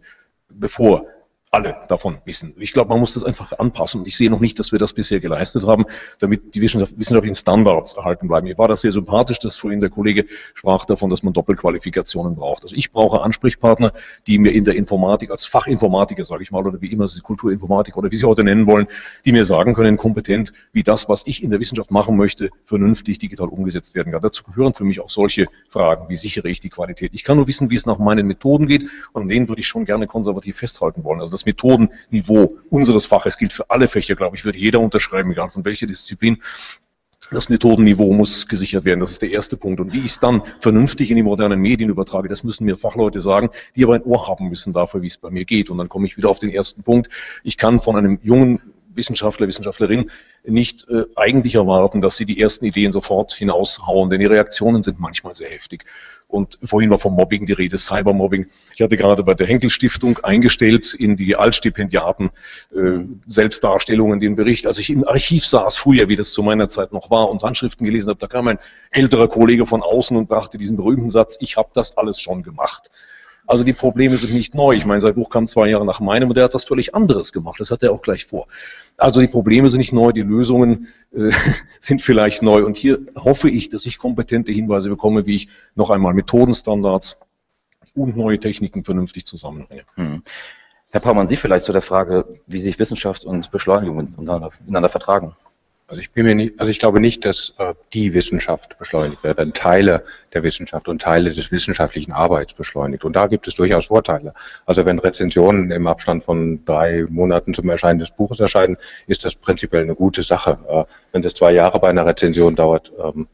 [0.49, 1.06] bevor
[1.56, 2.54] alle davon wissen.
[2.60, 4.02] Ich glaube, man muss das einfach anpassen.
[4.02, 5.86] Und ich sehe noch nicht, dass wir das bisher geleistet haben,
[6.20, 8.46] damit die wissenschaftlichen Standards erhalten bleiben.
[8.46, 12.63] Mir war das sehr sympathisch, dass vorhin der Kollege sprach davon, dass man Doppelqualifikationen braucht.
[12.63, 13.94] Also ich brauche Ansprechpartner,
[14.28, 17.96] die mir in der Informatik, als Fachinformatiker, sage ich mal, oder wie immer Sie Kulturinformatik
[17.96, 18.88] oder wie Sie heute nennen wollen,
[19.24, 23.20] die mir sagen können, kompetent, wie das, was ich in der Wissenschaft machen möchte, vernünftig
[23.20, 24.22] digital umgesetzt werden kann.
[24.22, 27.12] Dazu gehören für mich auch solche Fragen, wie sichere ich die Qualität.
[27.13, 29.68] Ich kann nur wissen, wie es nach meinen Methoden geht und an denen würde ich
[29.68, 31.22] schon gerne konservativ festhalten wollen.
[31.22, 35.49] Also das Methodenniveau unseres Faches gilt für alle Fächer, glaube ich, würde jeder unterschreiben, egal
[35.49, 36.38] von welcher Disziplin.
[37.31, 38.99] Das Methodenniveau muss gesichert werden.
[38.99, 39.79] Das ist der erste Punkt.
[39.79, 43.19] Und wie ich es dann vernünftig in die modernen Medien übertrage, das müssen mir Fachleute
[43.19, 45.71] sagen, die aber ein Ohr haben müssen dafür, wie es bei mir geht.
[45.71, 47.12] Und dann komme ich wieder auf den ersten Punkt.
[47.43, 48.62] Ich kann von einem jungen
[48.95, 50.10] Wissenschaftler, Wissenschaftlerin
[50.43, 54.99] nicht äh, eigentlich erwarten, dass sie die ersten Ideen sofort hinaushauen, denn die Reaktionen sind
[54.99, 55.86] manchmal sehr heftig.
[56.27, 58.47] Und vorhin war vom Mobbing die Rede, Cybermobbing.
[58.73, 62.31] Ich hatte gerade bei der Henkel Stiftung eingestellt in die Altstipendiaten
[62.75, 64.65] äh, Selbstdarstellungen den Bericht.
[64.65, 67.86] Als ich im Archiv saß, früher, wie das zu meiner Zeit noch war, und Handschriften
[67.86, 68.60] gelesen habe, da kam ein
[68.91, 72.89] älterer Kollege von außen und brachte diesen berühmten Satz, ich habe das alles schon gemacht.
[73.47, 74.73] Also die Probleme sind nicht neu.
[74.73, 77.31] Ich meine, sein Buch kam zwei Jahre nach meinem und der hat was völlig anderes
[77.31, 77.60] gemacht.
[77.60, 78.47] Das hat er auch gleich vor.
[78.97, 81.31] Also die Probleme sind nicht neu, die Lösungen äh,
[81.79, 82.65] sind vielleicht neu.
[82.65, 87.19] Und hier hoffe ich, dass ich kompetente Hinweise bekomme, wie ich noch einmal Methodenstandards
[87.93, 89.84] und neue Techniken vernünftig zusammenbringe.
[89.95, 90.23] Hm.
[90.89, 95.36] Herr Paumann, Sie vielleicht zu der Frage, wie sich Wissenschaft und Beschleunigung miteinander vertragen.
[95.88, 99.38] Also ich bin mir nicht, also ich glaube nicht, dass äh, die Wissenschaft beschleunigt wird,
[99.38, 103.06] werden Teile der Wissenschaft und Teile des wissenschaftlichen Arbeits beschleunigt.
[103.06, 104.34] Und da gibt es durchaus Vorteile.
[104.65, 109.36] Also wenn Rezensionen im Abstand von drei Monaten zum Erscheinen des Buches erscheinen, ist das
[109.36, 110.58] prinzipiell eine gute Sache.
[110.67, 113.28] Äh, wenn das zwei Jahre bei einer Rezension dauert, ähm,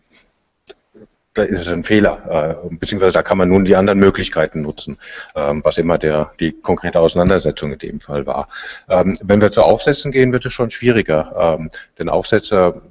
[1.33, 4.97] da ist es ein Fehler, äh, beziehungsweise da kann man nun die anderen Möglichkeiten nutzen,
[5.35, 8.47] ähm, was immer der, die konkrete Auseinandersetzung in dem Fall war.
[8.89, 12.81] Ähm, wenn wir zu Aufsätzen gehen, wird es schon schwieriger, ähm, denn Aufsätze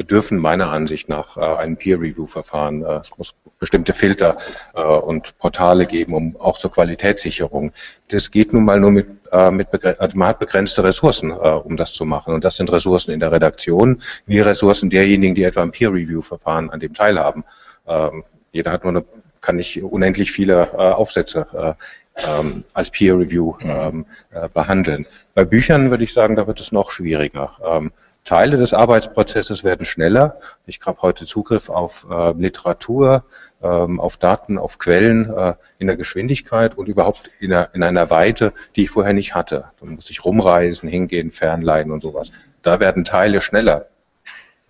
[0.00, 2.82] bedürfen meiner Ansicht nach äh, ein Peer-Review-Verfahren.
[2.82, 4.38] Äh, es muss bestimmte Filter
[4.74, 7.72] äh, und Portale geben, um auch zur Qualitätssicherung.
[8.08, 11.76] Das geht nun mal nur mit, äh, mit also man hat begrenzte Ressourcen, äh, um
[11.76, 12.32] das zu machen.
[12.32, 16.80] Und das sind Ressourcen in der Redaktion, wie Ressourcen derjenigen, die etwa am Peer-Review-Verfahren an
[16.80, 17.44] dem teilhaben.
[17.86, 19.04] Ähm, jeder hat nur eine
[19.42, 21.76] kann nicht unendlich viele äh, Aufsätze
[22.16, 25.06] ähm, als Peer Review ähm, äh, behandeln.
[25.34, 27.56] Bei Büchern würde ich sagen, da wird es noch schwieriger.
[27.64, 27.90] Ähm,
[28.24, 30.38] Teile des Arbeitsprozesses werden schneller.
[30.66, 33.24] Ich habe heute Zugriff auf äh, Literatur,
[33.62, 38.10] ähm, auf Daten, auf Quellen äh, in der Geschwindigkeit und überhaupt in, der, in, einer
[38.10, 39.70] Weite, die ich vorher nicht hatte.
[39.80, 42.30] Da muss ich rumreisen, hingehen, fernleihen und sowas.
[42.62, 43.86] Da werden Teile schneller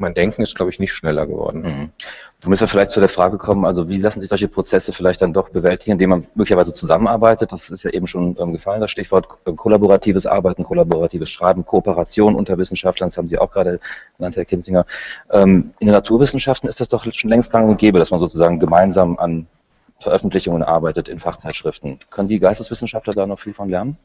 [0.00, 1.62] mein Denken ist, glaube ich, nicht schneller geworden.
[1.62, 1.90] Mhm.
[2.40, 5.34] Du wir vielleicht zu der Frage kommen, also wie lassen sich solche Prozesse vielleicht dann
[5.34, 7.52] doch bewältigen, indem man möglicherweise zusammenarbeitet?
[7.52, 12.34] Das ist ja eben schon ähm, gefallen, das Stichwort äh, kollaboratives Arbeiten, kollaboratives Schreiben, Kooperation
[12.34, 13.78] unter Wissenschaftlern, das haben Sie auch gerade
[14.16, 14.86] genannt, Herr Kinzinger.
[15.30, 18.58] Ähm, in den Naturwissenschaften ist das doch schon längst gang und gäbe, dass man sozusagen
[18.58, 19.46] gemeinsam an
[19.98, 21.98] Veröffentlichungen arbeitet in Fachzeitschriften.
[22.10, 23.98] Können die Geisteswissenschaftler da noch viel von lernen?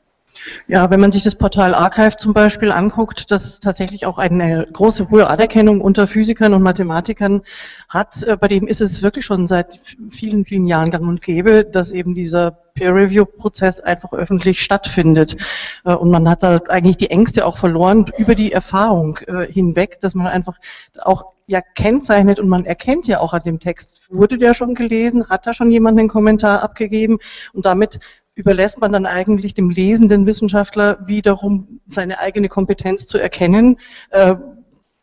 [0.67, 5.09] Ja, wenn man sich das Portal Archive zum Beispiel anguckt, das tatsächlich auch eine große
[5.09, 7.41] hohe Anerkennung unter Physikern und Mathematikern
[7.89, 11.63] hat, äh, bei dem ist es wirklich schon seit vielen, vielen Jahren gang und gäbe,
[11.63, 15.37] dass eben dieser Peer-Review-Prozess einfach öffentlich stattfindet.
[15.85, 19.99] Äh, und man hat da eigentlich die Ängste auch verloren über die Erfahrung äh, hinweg,
[20.01, 20.57] dass man einfach
[21.01, 25.29] auch ja kennzeichnet und man erkennt ja auch an dem Text, wurde der schon gelesen,
[25.29, 27.19] hat da schon jemand einen Kommentar abgegeben?
[27.53, 27.99] Und damit
[28.35, 33.79] überlässt man dann eigentlich dem lesenden Wissenschaftler wiederum seine eigene Kompetenz zu erkennen.
[34.11, 34.35] Äh,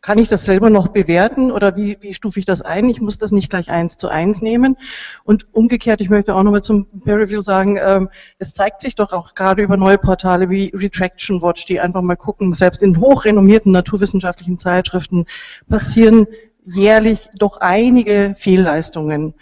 [0.03, 2.89] kann ich das selber noch bewerten oder wie, wie stufe ich das ein?
[2.89, 4.75] Ich muss das nicht gleich eins zu eins nehmen.
[5.23, 9.13] Und umgekehrt, ich möchte auch nochmal zum Peer Review sagen, ähm, es zeigt sich doch
[9.13, 13.71] auch gerade über neue Portale wie Retraction Watch, die einfach mal gucken, selbst in hochrenommierten
[13.71, 15.25] naturwissenschaftlichen Zeitschriften
[15.69, 16.27] passieren
[16.65, 19.33] jährlich doch einige Fehlleistungen.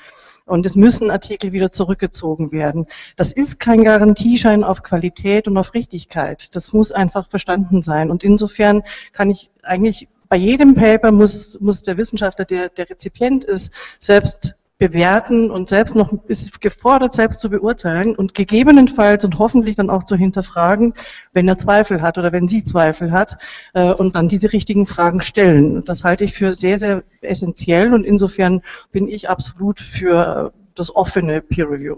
[0.46, 2.88] Und es müssen Artikel wieder zurückgezogen werden.
[3.16, 6.56] Das ist kein Garantieschein auf Qualität und auf Richtigkeit.
[6.56, 8.12] Das muss einfach verstanden sein.
[8.12, 13.44] Und insofern kann ich eigentlich bei jedem Paper muss, muss der Wissenschaftler, der der Rezipient
[13.44, 19.76] ist, selbst bewerten und selbst noch ist gefordert, selbst zu beurteilen und gegebenenfalls und hoffentlich
[19.76, 20.96] dann auch zu hinterfragen,
[21.34, 23.38] wenn er Zweifel hat oder wenn sie Zweifel hat
[23.76, 25.86] äh, und dann diese richtigen Fragen stellen.
[25.86, 31.42] Das halte ich für sehr, sehr essentiell und insofern bin ich absolut für das offene
[31.42, 31.98] Peer Review.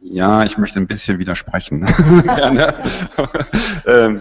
[0.00, 1.86] Ja, ich möchte ein bisschen widersprechen.
[3.86, 4.20] ähm,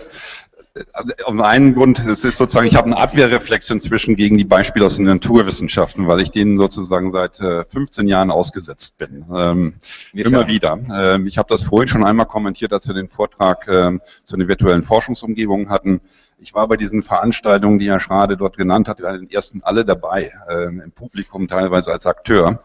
[1.28, 4.96] um einen Grund, es ist sozusagen, ich habe eine Abwehrreflex inzwischen gegen die Beispiele aus
[4.96, 9.24] den Naturwissenschaften, weil ich denen sozusagen seit 15 äh, Jahren ausgesetzt bin.
[9.32, 9.76] Ähm,
[10.14, 10.80] immer wieder.
[10.92, 14.48] Ähm, ich habe das vorhin schon einmal kommentiert, als wir den Vortrag ähm, zu den
[14.48, 16.02] virtuellen Forschungsumgebungen hatten.
[16.44, 19.86] Ich war bei diesen Veranstaltungen, die Herr Schrade dort genannt hat, bei den ersten alle
[19.86, 22.60] dabei, äh, im Publikum teilweise als Akteur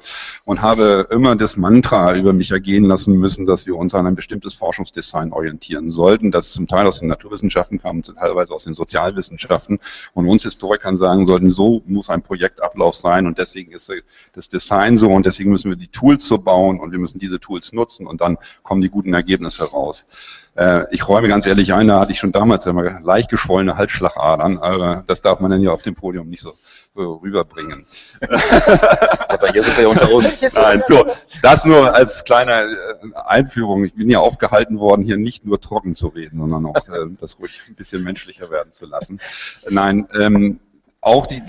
[0.45, 4.17] und habe immer das Mantra über mich ergehen lassen müssen, dass wir uns an ein
[4.17, 9.79] bestimmtes Forschungsdesign orientieren sollten, das zum Teil aus den Naturwissenschaften kam, teilweise aus den Sozialwissenschaften
[10.13, 13.93] und uns Historikern sagen sollten, so muss ein Projektablauf sein und deswegen ist
[14.33, 17.39] das Design so und deswegen müssen wir die Tools so bauen und wir müssen diese
[17.39, 20.05] Tools nutzen und dann kommen die guten Ergebnisse raus.
[20.59, 24.59] Äh, ich räume ganz ehrlich ein, da hatte ich schon damals immer leicht geschwollene Halsschlagadern,
[24.59, 26.55] aber das darf man dann ja auf dem Podium nicht so
[26.97, 27.87] rüberbringen.
[29.29, 30.43] aber hier sind wir ja unter uns.
[30.55, 31.07] Nein, so,
[31.43, 33.85] das nur als kleine äh, Einführung.
[33.85, 37.39] Ich bin ja aufgehalten worden, hier nicht nur trocken zu reden, sondern auch äh, das
[37.39, 39.21] ruhig ein bisschen menschlicher werden zu lassen.
[39.71, 40.59] Nein, ähm,
[41.01, 41.41] auch die,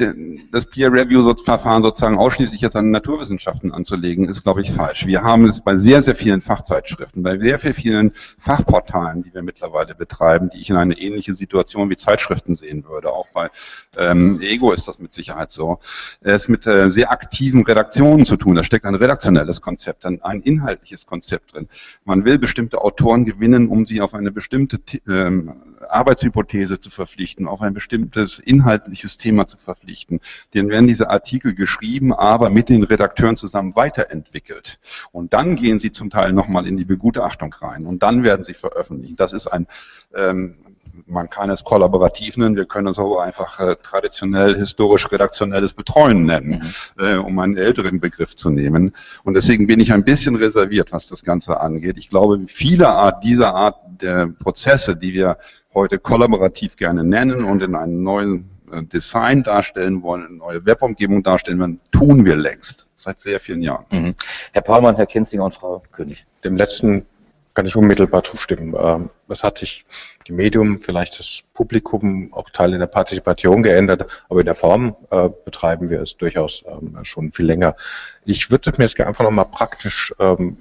[0.51, 5.07] das Peer-Review-Verfahren sozusagen ausschließlich jetzt an Naturwissenschaften anzulegen, ist, glaube ich, falsch.
[5.07, 9.41] Wir haben es bei sehr, sehr vielen Fachzeitschriften, bei sehr, sehr vielen Fachportalen, die wir
[9.41, 13.11] mittlerweile betreiben, die ich in eine ähnliche Situation wie Zeitschriften sehen würde.
[13.11, 13.49] Auch bei
[13.97, 15.79] ähm, Ego ist das mit Sicherheit so.
[16.21, 18.53] Es mit äh, sehr aktiven Redaktionen zu tun.
[18.53, 21.67] Da steckt ein redaktionelles Konzept, ein, ein inhaltliches Konzept drin.
[22.05, 25.53] Man will bestimmte Autoren gewinnen, um sie auf eine bestimmte ähm,
[25.89, 30.19] Arbeitshypothese zu verpflichten, auf ein bestimmtes inhaltliches Thema zu verpflichten.
[30.53, 34.79] Dann werden diese Artikel geschrieben, aber mit den Redakteuren zusammen weiterentwickelt.
[35.11, 38.53] Und dann gehen sie zum Teil nochmal in die Begutachtung rein und dann werden sie
[38.53, 39.19] veröffentlicht.
[39.19, 39.67] Das ist ein,
[40.15, 40.57] ähm,
[41.05, 46.25] man kann es kollaborativ nennen, wir können es auch einfach äh, traditionell, historisch, redaktionelles Betreuen
[46.25, 47.03] nennen, mhm.
[47.03, 48.93] äh, um einen älteren Begriff zu nehmen.
[49.23, 51.97] Und deswegen bin ich ein bisschen reserviert, was das Ganze angeht.
[51.97, 55.37] Ich glaube, viele Art dieser Art der Prozesse, die wir
[55.73, 58.49] heute kollaborativ gerne nennen und in einem neuen
[58.83, 63.85] Design darstellen wollen, eine neue Webumgebung darstellen wollen, tun wir längst, seit sehr vielen Jahren.
[63.91, 64.15] Mhm.
[64.53, 66.25] Herr Paulmann, Herr Kinzinger und Frau König.
[66.43, 67.05] Dem letzten
[67.53, 68.73] kann ich unmittelbar zustimmen.
[68.79, 69.85] Ähm, es hat sich
[70.27, 75.29] die Medium, vielleicht das Publikum, auch Teile der Partizipation geändert, aber in der Form äh,
[75.45, 77.75] betreiben wir es durchaus ähm, schon viel länger.
[78.23, 80.57] Ich würde mir jetzt einfach nochmal praktisch ähm,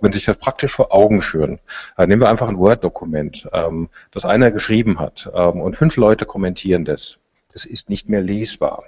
[0.00, 1.58] wenn Sie sich das praktisch vor Augen führen,
[1.96, 6.26] äh, nehmen wir einfach ein Word-Dokument, ähm, das einer geschrieben hat ähm, und fünf Leute
[6.26, 7.18] kommentieren das.
[7.54, 8.84] Das ist nicht mehr lesbar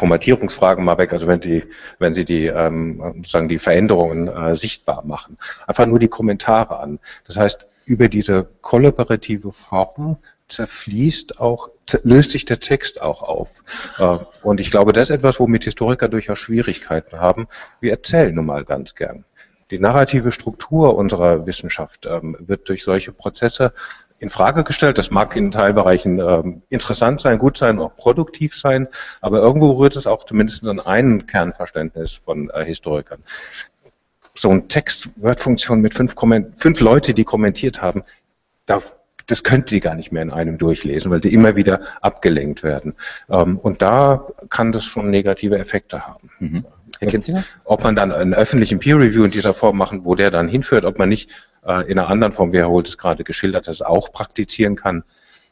[0.00, 1.64] Formatierungsfragen mal weg, also wenn die,
[1.98, 5.36] wenn Sie die ähm, sozusagen die Veränderungen äh, sichtbar machen.
[5.66, 7.00] Einfach nur die Kommentare an.
[7.26, 10.16] Das heißt, über diese kollaborative Form
[10.48, 11.70] zerfließt auch,
[12.02, 13.62] löst sich der Text auch auf.
[13.98, 17.46] Äh, und ich glaube, das ist etwas, womit Historiker durchaus Schwierigkeiten haben.
[17.80, 19.24] Wir erzählen nun mal ganz gern.
[19.70, 23.72] Die narrative Struktur unserer Wissenschaft ähm, wird durch solche Prozesse
[24.20, 24.98] in Frage gestellt.
[24.98, 28.86] Das mag in Teilbereichen ähm, interessant sein, gut sein, auch produktiv sein,
[29.20, 33.24] aber irgendwo rührt es auch zumindest an ein Kernverständnis von äh, Historikern.
[34.34, 36.14] So ein Text-Word-Funktion mit fünf,
[36.56, 38.02] fünf Leute, die kommentiert haben,
[38.66, 38.82] da,
[39.26, 42.94] das könnt ihr gar nicht mehr in einem durchlesen, weil die immer wieder abgelenkt werden.
[43.30, 46.30] Ähm, und da kann das schon negative Effekte haben.
[46.38, 46.64] Mhm.
[47.00, 47.44] Herr Kinzinger?
[47.64, 50.84] Ob man dann einen öffentlichen Peer Review in dieser Form machen, wo der dann hinführt,
[50.84, 51.30] ob man nicht
[51.64, 55.04] äh, in einer anderen Form, wie Herr Holt es gerade geschildert hat, auch praktizieren kann,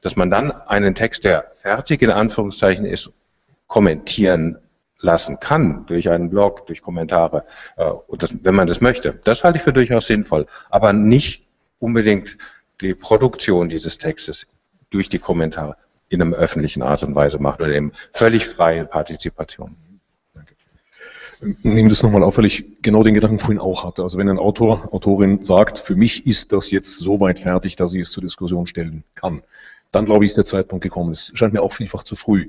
[0.02, 3.10] dass man dann einen Text, der fertig in Anführungszeichen ist,
[3.66, 4.58] kommentieren
[5.00, 7.44] lassen kann durch einen Blog, durch Kommentare,
[7.76, 9.20] äh, das, wenn man das möchte.
[9.24, 11.46] Das halte ich für durchaus sinnvoll, aber nicht
[11.78, 12.36] unbedingt
[12.80, 14.46] die Produktion dieses Textes
[14.90, 15.76] durch die Kommentare
[16.08, 19.76] in einem öffentlichen Art und Weise macht oder eben völlig freie Partizipation
[21.40, 24.02] nehme das nochmal auf, weil ich genau den Gedanken vorhin auch hatte.
[24.02, 27.94] Also wenn ein Autor, Autorin sagt, für mich ist das jetzt so weit fertig, dass
[27.94, 29.42] ich es zur Diskussion stellen kann,
[29.90, 31.10] dann glaube ich, ist der Zeitpunkt gekommen.
[31.10, 32.48] Es scheint mir auch vielfach zu früh,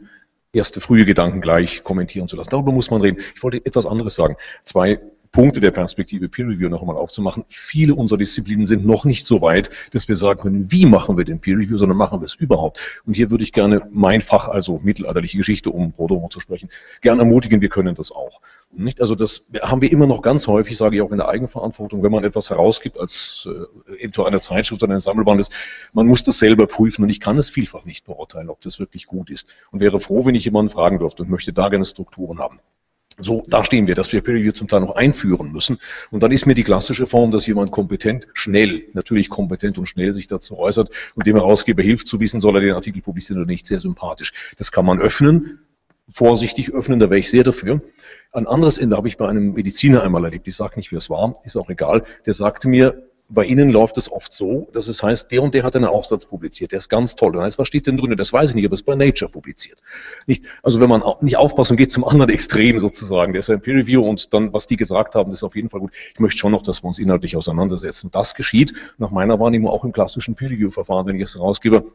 [0.53, 2.49] erste frühe Gedanken gleich kommentieren zu lassen.
[2.49, 3.19] Darüber muss man reden.
[3.35, 4.35] Ich wollte etwas anderes sagen.
[4.65, 4.99] Zwei
[5.31, 7.45] Punkte der Perspektive Peer Review noch einmal aufzumachen.
[7.47, 11.25] Viele unserer Disziplinen sind noch nicht so weit, dass wir sagen können, wie machen wir
[11.25, 13.01] den Peer Review, sondern machen wir es überhaupt.
[13.05, 16.69] Und hier würde ich gerne mein Fach, also mittelalterliche Geschichte, um Rodomo zu sprechen,
[17.01, 18.41] gerne ermutigen, wir können das auch.
[18.71, 19.01] Nicht?
[19.01, 22.11] Also das haben wir immer noch ganz häufig, sage ich auch in der Eigenverantwortung, wenn
[22.11, 25.49] man etwas herausgibt als äh, Editor einer Zeitschrift oder eines Sammelbandes,
[25.93, 29.07] man muss das selber prüfen und ich kann es vielfach nicht beurteilen, ob das wirklich
[29.07, 29.53] gut ist.
[29.71, 32.59] Und wäre froh, wenn ich jemanden fragen dürfte und möchte da gerne Strukturen haben.
[33.19, 35.77] So, da stehen wir, dass wir Peer Review zum Teil noch einführen müssen.
[36.09, 40.13] Und dann ist mir die klassische Form, dass jemand kompetent, schnell, natürlich kompetent und schnell
[40.13, 43.51] sich dazu äußert und dem Herausgeber hilft zu wissen, soll er den Artikel publizieren oder
[43.51, 44.53] nicht, sehr sympathisch.
[44.57, 45.59] Das kann man öffnen,
[46.09, 47.81] vorsichtig öffnen, da wäre ich sehr dafür.
[48.31, 51.09] An anderes Ende habe ich bei einem Mediziner einmal erlebt, ich sage nicht, wer es
[51.09, 55.03] war, ist auch egal, der sagte mir, bei Ihnen läuft es oft so, dass es
[55.03, 57.31] heißt, der und der hat einen Aufsatz publiziert, der ist ganz toll.
[57.31, 58.15] Dann heißt, was steht denn drin?
[58.17, 59.79] Das weiß ich nicht, aber es ist bei Nature publiziert.
[60.25, 63.61] Nicht, also wenn man nicht aufpasst und geht zum anderen Extrem sozusagen, der ist ein
[63.61, 65.91] Peer Review und dann, was die gesagt haben, das ist auf jeden Fall gut.
[66.13, 68.09] Ich möchte schon noch, dass wir uns inhaltlich auseinandersetzen.
[68.11, 71.85] Das geschieht nach meiner Wahrnehmung auch im klassischen Peer Review Verfahren, wenn ich es herausgebe,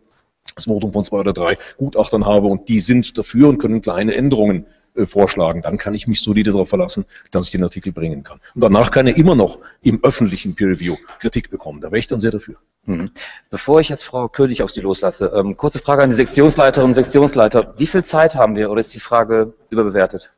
[0.54, 4.14] das Votum von zwei oder drei Gutachtern habe und die sind dafür und können kleine
[4.14, 8.22] Änderungen äh, vorschlagen, dann kann ich mich solide darauf verlassen, dass ich den Artikel bringen
[8.22, 8.40] kann.
[8.54, 11.80] Und danach kann er immer noch im öffentlichen Peer Review Kritik bekommen.
[11.80, 12.56] Da wäre ich dann sehr dafür.
[12.86, 13.10] Mhm.
[13.50, 16.94] Bevor ich jetzt Frau König auf Sie loslasse, ähm, kurze Frage an die Sektionsleiterinnen und
[16.94, 17.74] Sektionsleiter.
[17.76, 20.30] Wie viel Zeit haben wir oder ist die Frage überbewertet?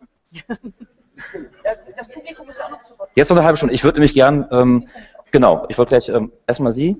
[1.96, 3.10] Das Publikum ist auch noch zu Wort.
[3.14, 3.74] Jetzt noch eine halbe Stunde.
[3.74, 4.88] Ich würde nämlich gern, ähm,
[5.32, 6.96] genau, ich wollte gleich ähm, erstmal Sie,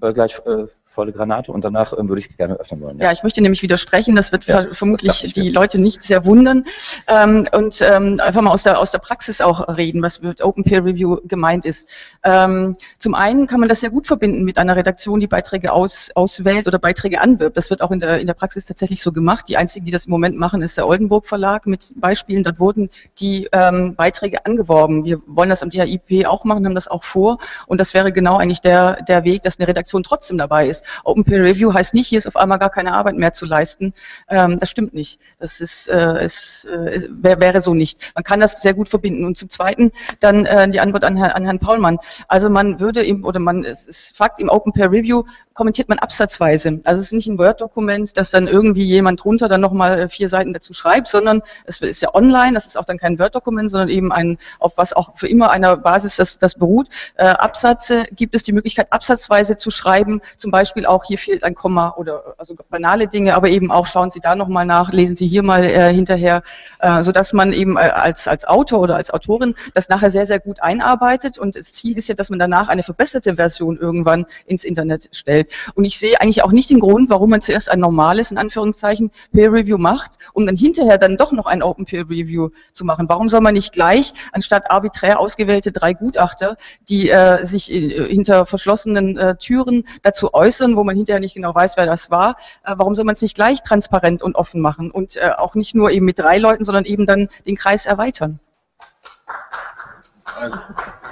[0.00, 2.98] äh, gleich äh, volle Granate und danach ähm, würde ich gerne öffnen wollen.
[2.98, 3.06] Ja.
[3.06, 6.24] ja, ich möchte nämlich widersprechen, das wird ja, ver vermutlich das die Leute nicht sehr
[6.24, 6.64] wundern
[7.08, 10.64] ähm, und ähm, einfach mal aus der, aus der Praxis auch reden, was mit Open
[10.64, 11.88] Peer Review gemeint ist.
[12.22, 16.10] Ähm, zum einen kann man das sehr gut verbinden mit einer Redaktion, die Beiträge aus,
[16.14, 17.56] auswählt oder Beiträge anwirbt.
[17.56, 19.46] Das wird auch in der, in der Praxis tatsächlich so gemacht.
[19.48, 22.44] Die einzigen, die das im Moment machen, ist der Oldenburg Verlag mit Beispielen.
[22.44, 25.04] Dort wurden die ähm, Beiträge angeworben.
[25.04, 28.36] Wir wollen das am DHIP auch machen, haben das auch vor und das wäre genau
[28.36, 30.83] eigentlich der, der Weg, dass eine Redaktion trotzdem dabei ist.
[31.04, 33.94] Open Peer Review heißt nicht, hier ist auf einmal gar keine Arbeit mehr zu leisten.
[34.28, 35.20] Ähm, das stimmt nicht.
[35.38, 38.12] Das ist, äh, ist äh, wär, wäre so nicht.
[38.14, 39.24] Man kann das sehr gut verbinden.
[39.24, 41.98] Und zum Zweiten dann äh, die Antwort an, an Herrn Paulmann.
[42.28, 45.98] Also man würde im, oder man, es ist Fakt, im Open Peer Review kommentiert man
[45.98, 46.80] absatzweise.
[46.84, 50.28] Also es ist nicht ein Word-Dokument, dass dann irgendwie jemand drunter dann nochmal äh, vier
[50.28, 53.88] Seiten dazu schreibt, sondern es ist ja online, das ist auch dann kein Word-Dokument, sondern
[53.88, 56.88] eben ein, auf was auch für immer einer Basis das, das beruht.
[57.14, 61.54] Äh, Absätze gibt es die Möglichkeit, absatzweise zu schreiben, zum Beispiel auch hier fehlt ein
[61.54, 65.26] Komma oder also banale Dinge, aber eben auch schauen Sie da nochmal nach, lesen Sie
[65.26, 66.42] hier mal äh, hinterher,
[66.80, 70.40] äh, sodass man eben äh, als, als Autor oder als Autorin das nachher sehr, sehr
[70.40, 74.64] gut einarbeitet und das Ziel ist ja, dass man danach eine verbesserte Version irgendwann ins
[74.64, 75.52] Internet stellt.
[75.74, 79.10] Und ich sehe eigentlich auch nicht den Grund, warum man zuerst ein normales, in Anführungszeichen,
[79.32, 83.08] Peer Review macht, um dann hinterher dann doch noch ein Open Peer Review zu machen.
[83.08, 86.56] Warum soll man nicht gleich, anstatt arbiträr ausgewählte drei Gutachter,
[86.88, 91.54] die äh, sich äh, hinter verschlossenen äh, Türen dazu äußern, wo man hinterher nicht genau
[91.54, 94.90] weiß, wer das war, äh, warum soll man es nicht gleich transparent und offen machen
[94.90, 98.40] und äh, auch nicht nur eben mit drei Leuten, sondern eben dann den Kreis erweitern?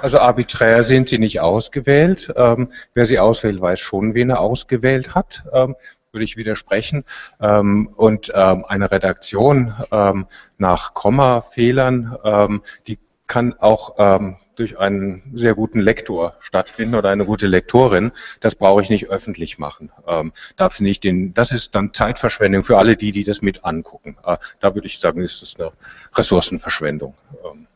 [0.01, 2.33] Also arbiträr sind sie nicht ausgewählt.
[2.35, 5.43] Ähm, wer sie auswählt, weiß schon, wen er ausgewählt hat.
[5.53, 5.75] Ähm,
[6.11, 7.03] würde ich widersprechen.
[7.41, 10.27] Ähm, und ähm, eine Redaktion ähm,
[10.57, 17.25] nach Kommafehlern, ähm, die kann auch ähm, durch einen sehr guten Lektor stattfinden oder eine
[17.25, 18.11] gute Lektorin.
[18.39, 19.91] Das brauche ich nicht öffentlich machen.
[20.07, 23.65] Ähm, da finde ich den, das ist dann Zeitverschwendung für alle die, die das mit
[23.65, 24.17] angucken.
[24.25, 25.71] Äh, da würde ich sagen, ist das eine
[26.15, 27.13] Ressourcenverschwendung.
[27.43, 27.67] Ähm,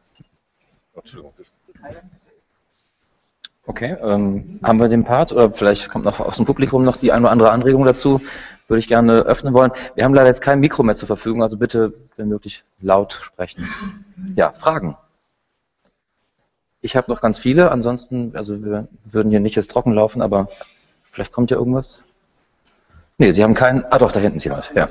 [3.70, 7.12] Okay, ähm, haben wir den Part oder vielleicht kommt noch aus dem Publikum noch die
[7.12, 8.22] eine oder andere Anregung dazu?
[8.70, 9.72] Würde ich gerne öffnen wollen.
[9.96, 13.68] Wir haben leider jetzt kein Mikro mehr zur Verfügung, also bitte, wenn möglich, laut sprechen.
[14.36, 14.96] Ja, Fragen?
[16.88, 20.48] Ich habe noch ganz viele, ansonsten, also wir würden hier nicht jetzt trocken laufen, aber
[21.12, 22.02] vielleicht kommt ja irgendwas.
[23.18, 23.84] Nee, Sie haben keinen.
[23.90, 24.72] Ah doch, da hinten ist jemand.
[24.74, 24.88] Ja.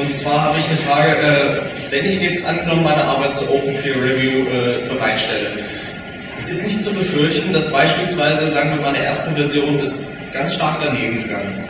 [0.00, 3.76] Und zwar habe ich eine Frage, äh, wenn ich jetzt angenommen meine Arbeit zur Open
[3.82, 5.58] Peer Review äh, bereitstelle,
[6.48, 10.78] ist nicht zu befürchten, dass beispielsweise, sagen wir mal, meine erste Version ist ganz stark
[10.82, 11.64] daneben gegangen.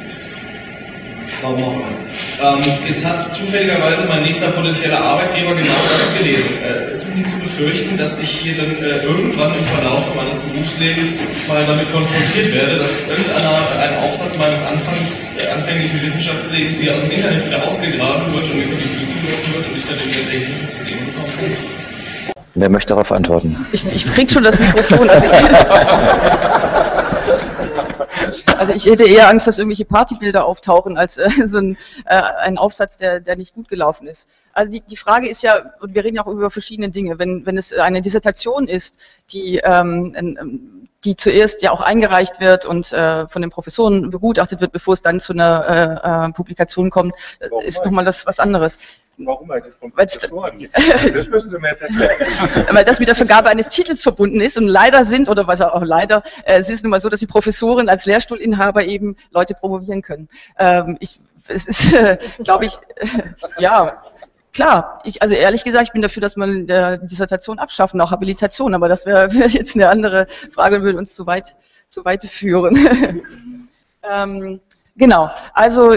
[1.42, 1.94] Warum auch immer.
[2.40, 6.48] Ähm, jetzt hat zufälligerweise mein nächster potenzieller Arbeitgeber genau das gelesen.
[6.62, 10.38] Äh, es ist nicht zu befürchten, dass ich hier dann äh, irgendwann im Verlauf meines
[10.38, 16.94] Berufslebens mal damit konfrontiert werde, dass irgendeiner ein Aufsatz meines Anfangs, äh, anfänglichen Wissenschaftslebens hier
[16.94, 19.84] aus dem Internet wieder ausgegraben wird und mir vor die Füße geworfen wird und ich
[19.86, 21.74] dann den tatsächlichen Probleme bekomme.
[22.56, 23.66] Wer möchte darauf antworten?
[23.72, 25.10] Ich, ich krieg schon das Mikrofon.
[25.10, 25.32] Also ich,
[28.56, 32.58] also ich hätte eher Angst, dass irgendwelche Partybilder auftauchen, als äh, so ein, äh, ein
[32.58, 34.28] Aufsatz, der, der nicht gut gelaufen ist.
[34.52, 37.44] Also die, die Frage ist ja, und wir reden ja auch über verschiedene Dinge, wenn,
[37.46, 38.98] wenn es eine Dissertation ist,
[39.30, 44.72] die, ähm, die zuerst ja auch eingereicht wird und äh, von den Professoren begutachtet wird,
[44.72, 48.78] bevor es dann zu einer äh, äh, Publikation kommt, Warum ist nochmal das was anderes.
[49.18, 50.68] Warum eigentlich von Professoren?
[51.12, 52.16] Das müssen Sie mir jetzt erklären.
[52.70, 55.82] Weil das mit der Vergabe eines Titels verbunden ist und leider sind, oder was auch
[55.82, 60.02] leider, äh, es ist nun mal so, dass die Professoren als Lehrstuhlinhaber eben Leute promovieren
[60.02, 60.28] können.
[60.58, 63.06] Ähm, ich, es ist, äh, glaube ich, äh,
[63.58, 64.02] ja,
[64.52, 66.68] Klar, ich, also ehrlich gesagt, ich bin dafür, dass man
[67.02, 71.12] Dissertation abschaffen, auch Habilitation, aber das wäre wär jetzt eine andere Frage und würde uns
[71.12, 71.56] zu weit,
[71.88, 72.76] zu weit führen.
[74.08, 74.60] ähm,
[74.94, 75.96] genau, also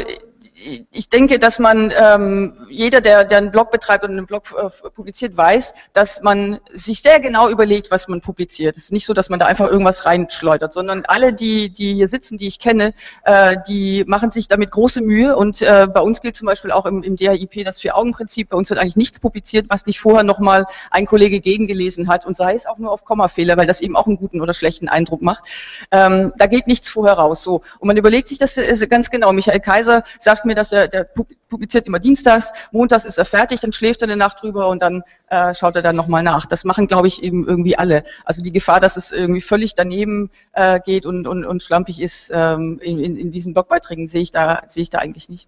[0.92, 4.90] ich denke, dass man, ähm, jeder, der, der einen Blog betreibt und einen Blog äh,
[4.90, 8.76] publiziert, weiß, dass man sich sehr genau überlegt, was man publiziert.
[8.76, 12.08] Es ist nicht so, dass man da einfach irgendwas reinschleudert, sondern alle, die, die hier
[12.08, 12.94] sitzen, die ich kenne,
[13.24, 15.36] äh, die machen sich damit große Mühe.
[15.36, 18.50] Und äh, bei uns gilt zum Beispiel auch im, im DHIP das Vier-Augen-Prinzip.
[18.50, 22.36] Bei uns wird eigentlich nichts publiziert, was nicht vorher nochmal ein Kollege gegengelesen hat und
[22.36, 25.22] sei es auch nur auf Kommafehler, weil das eben auch einen guten oder schlechten Eindruck
[25.22, 25.46] macht.
[25.92, 27.44] Ähm, da geht nichts vorher raus.
[27.44, 27.62] So.
[27.80, 29.32] Und man überlegt sich das ganz genau.
[29.34, 31.08] Michael Kaiser sagt mir, dass er, der
[31.50, 35.04] publiziert immer dienstags, montags ist er fertig, dann schläft er eine Nacht drüber und dann
[35.30, 36.46] äh, schaut er dann nochmal nach.
[36.46, 38.04] Das machen, glaube ich, eben irgendwie alle.
[38.26, 42.32] Also die Gefahr, dass es irgendwie völlig daneben äh, geht und, und, und schlampig ist
[42.34, 45.48] ähm, in, in, in diesen Blogbeiträgen, sehe ich da, sehe ich da eigentlich nicht.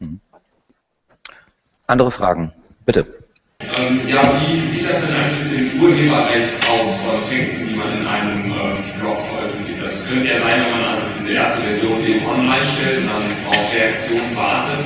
[0.00, 0.20] Mhm.
[1.86, 2.52] Andere Fragen?
[2.84, 3.06] Bitte.
[3.78, 8.00] Ähm, ja, wie sieht das denn eigentlich mit dem Urheberrecht aus von Texten, die man
[8.00, 9.80] in einem äh, Blog veröffentlicht?
[9.80, 10.91] Also es könnte ja sein, wenn man
[11.32, 14.84] diese erste Version eben online stellt und dann auf Reaktionen wartet,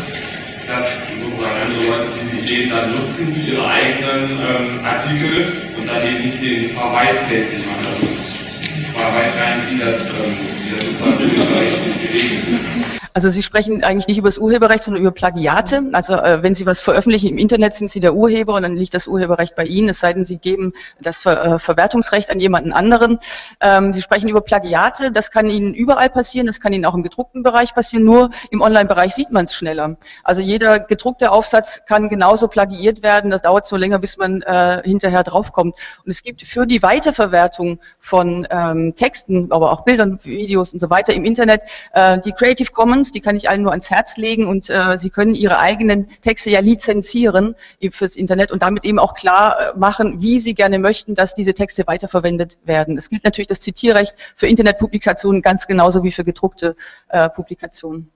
[0.68, 6.06] dass sozusagen andere Leute diese Ideen dann nutzen für ihre eigenen ähm, Artikel und dann
[6.06, 7.86] eben nicht den Verweis täglich machen.
[7.86, 13.05] Also ich weiß gar nicht, wie das, ähm, wie das sozusagen geregelt ist.
[13.16, 15.84] Also Sie sprechen eigentlich nicht über das Urheberrecht, sondern über Plagiate.
[15.94, 18.92] Also äh, wenn Sie was veröffentlichen im Internet, sind Sie der Urheber und dann liegt
[18.92, 22.74] das Urheberrecht bei Ihnen, es sei denn, Sie geben das Ver äh, Verwertungsrecht an jemanden
[22.74, 23.18] anderen.
[23.62, 27.02] Ähm, Sie sprechen über Plagiate, das kann Ihnen überall passieren, das kann Ihnen auch im
[27.02, 29.96] gedruckten Bereich passieren, nur im Online-Bereich sieht man es schneller.
[30.22, 34.82] Also jeder gedruckte Aufsatz kann genauso plagiiert werden, das dauert so länger, bis man äh,
[34.84, 35.74] hinterher draufkommt.
[36.04, 40.90] Und es gibt für die Weiterverwertung von ähm, Texten, aber auch Bildern, Videos und so
[40.90, 41.62] weiter im Internet
[41.94, 44.98] äh, die Creative Commons Commons, die kann ich allen nur ans Herz legen und äh,
[44.98, 47.54] Sie können Ihre eigenen Texte ja lizenzieren
[47.90, 51.54] fürs Internet und damit eben auch klar äh, machen, wie Sie gerne möchten, dass diese
[51.54, 52.96] Texte weiterverwendet werden.
[52.96, 56.76] Es gilt natürlich das Zitierrecht für Internetpublikationen ganz genauso wie für gedruckte
[57.08, 58.10] äh, Publikationen.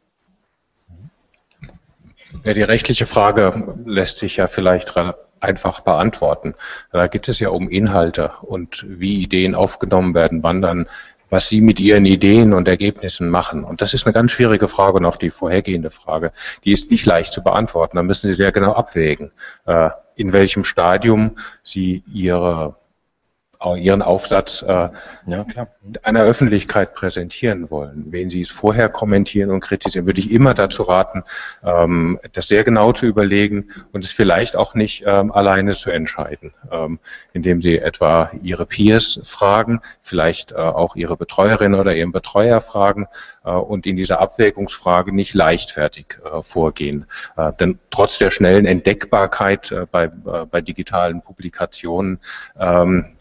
[2.44, 4.94] Ja, die rechtliche Frage lässt sich ja vielleicht
[5.40, 6.54] einfach beantworten.
[6.92, 10.86] Da geht es ja um Inhalte und wie Ideen aufgenommen werden, wann dann
[11.30, 13.64] was Sie mit Ihren Ideen und Ergebnissen machen.
[13.64, 16.32] Und das ist eine ganz schwierige Frage, auch die vorhergehende Frage.
[16.64, 17.96] Die ist nicht leicht zu beantworten.
[17.96, 19.32] Da müssen Sie sehr genau abwägen,
[19.66, 22.76] äh, in welchem Stadium Sie Ihre
[23.76, 24.88] Ihren Aufsatz äh,
[25.26, 25.68] ja, klar.
[26.02, 28.06] einer Öffentlichkeit präsentieren wollen.
[28.08, 31.24] Wen Sie es vorher kommentieren und kritisieren, würde ich immer dazu raten,
[31.62, 36.54] ähm, das sehr genau zu überlegen und es vielleicht auch nicht ähm, alleine zu entscheiden,
[36.72, 37.00] ähm,
[37.34, 43.08] indem Sie etwa Ihre Peers fragen, vielleicht äh, auch Ihre Betreuerin oder Ihren Betreuer fragen
[43.44, 47.04] äh, und in dieser Abwägungsfrage nicht leichtfertig äh, vorgehen.
[47.36, 52.20] Äh, denn trotz der schnellen Entdeckbarkeit äh, bei, äh, bei digitalen Publikationen
[52.58, 53.16] ähm,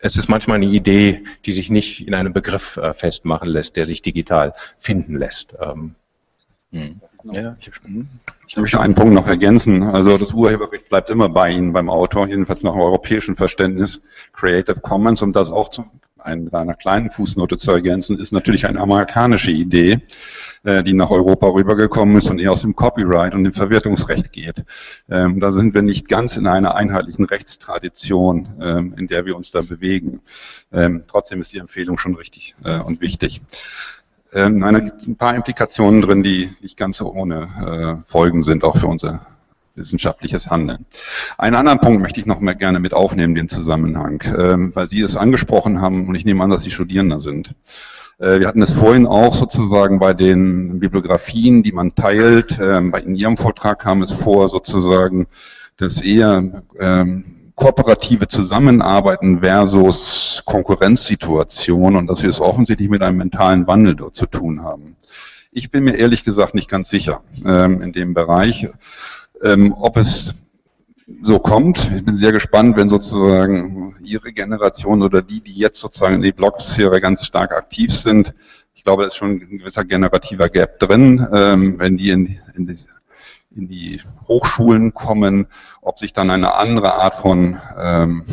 [0.00, 3.86] es ist manchmal eine Idee, die sich nicht in einem Begriff äh, festmachen lässt, der
[3.86, 5.56] sich digital finden lässt.
[5.60, 5.94] Ähm,
[6.72, 7.00] hm.
[7.24, 7.70] ja, ich,
[8.46, 9.82] ich, möchte einen Punkt noch ergänzen.
[9.82, 14.00] Also das Urheberrecht bleibt immer bei Ihnen, beim Autor, jedenfalls nach europäischem Verständnis.
[14.32, 15.84] Creative Commons, um das auch zu,
[16.26, 20.00] mit einer kleinen Fußnote zu ergänzen, ist natürlich eine amerikanische Idee.
[20.62, 24.64] Äh, die nach Europa rübergekommen ist und eher aus dem Copyright und dem Verwertungsrecht geht.
[25.08, 29.50] Ähm, da sind wir nicht ganz in einer einheitlichen Rechtstradition, ähm, in der wir uns
[29.52, 30.20] da bewegen.
[30.70, 33.40] Ähm, trotzdem ist die Empfehlung schon richtig äh, und wichtig.
[34.34, 38.62] Ähm, nein, gibt ein paar Implikationen drin, die nicht ganz so ohne äh, Folgen sind,
[38.62, 39.26] auch für unser
[39.74, 40.86] wissenschaftliches Handeln.
[41.38, 45.00] Einen anderen Punkt möchte ich noch mal gerne mit aufnehmen, den Zusammenhang, ähm, weil Sie
[45.00, 47.54] es angesprochen haben und ich nehme an, dass Sie Studierender sind.
[48.18, 52.58] Äh, wir hatten es vorhin auch sozusagen bei den Bibliografien, die man teilt.
[52.60, 55.26] Ähm, in Ihrem Vortrag kam es vor, sozusagen,
[55.76, 63.66] dass eher ähm, kooperative Zusammenarbeiten versus Konkurrenzsituation und dass wir es offensichtlich mit einem mentalen
[63.66, 64.96] Wandel dort zu tun haben.
[65.52, 68.68] Ich bin mir ehrlich gesagt nicht ganz sicher in dem Bereich,
[69.42, 70.34] ähm, ob es
[71.22, 71.90] so kommt.
[71.96, 76.32] Ich bin sehr gespannt, wenn sozusagen Ihre Generation oder die, die jetzt sozusagen in die
[76.32, 78.34] Blog-Sphäre ganz stark aktiv sind,
[78.80, 82.66] ich glaube, da ist schon ein gewisser generativer Gap drin, ähm, wenn die in, in,
[82.66, 82.78] die
[83.54, 85.48] in, die Hochschulen kommen,
[85.82, 88.24] ob sich dann eine andere Art von ähm,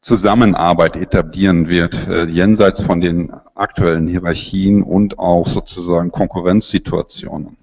[0.00, 7.58] Zusammenarbeit etablieren wird, äh, jenseits von den aktuellen Hierarchien und auch sozusagen Konkurrenzsituationen.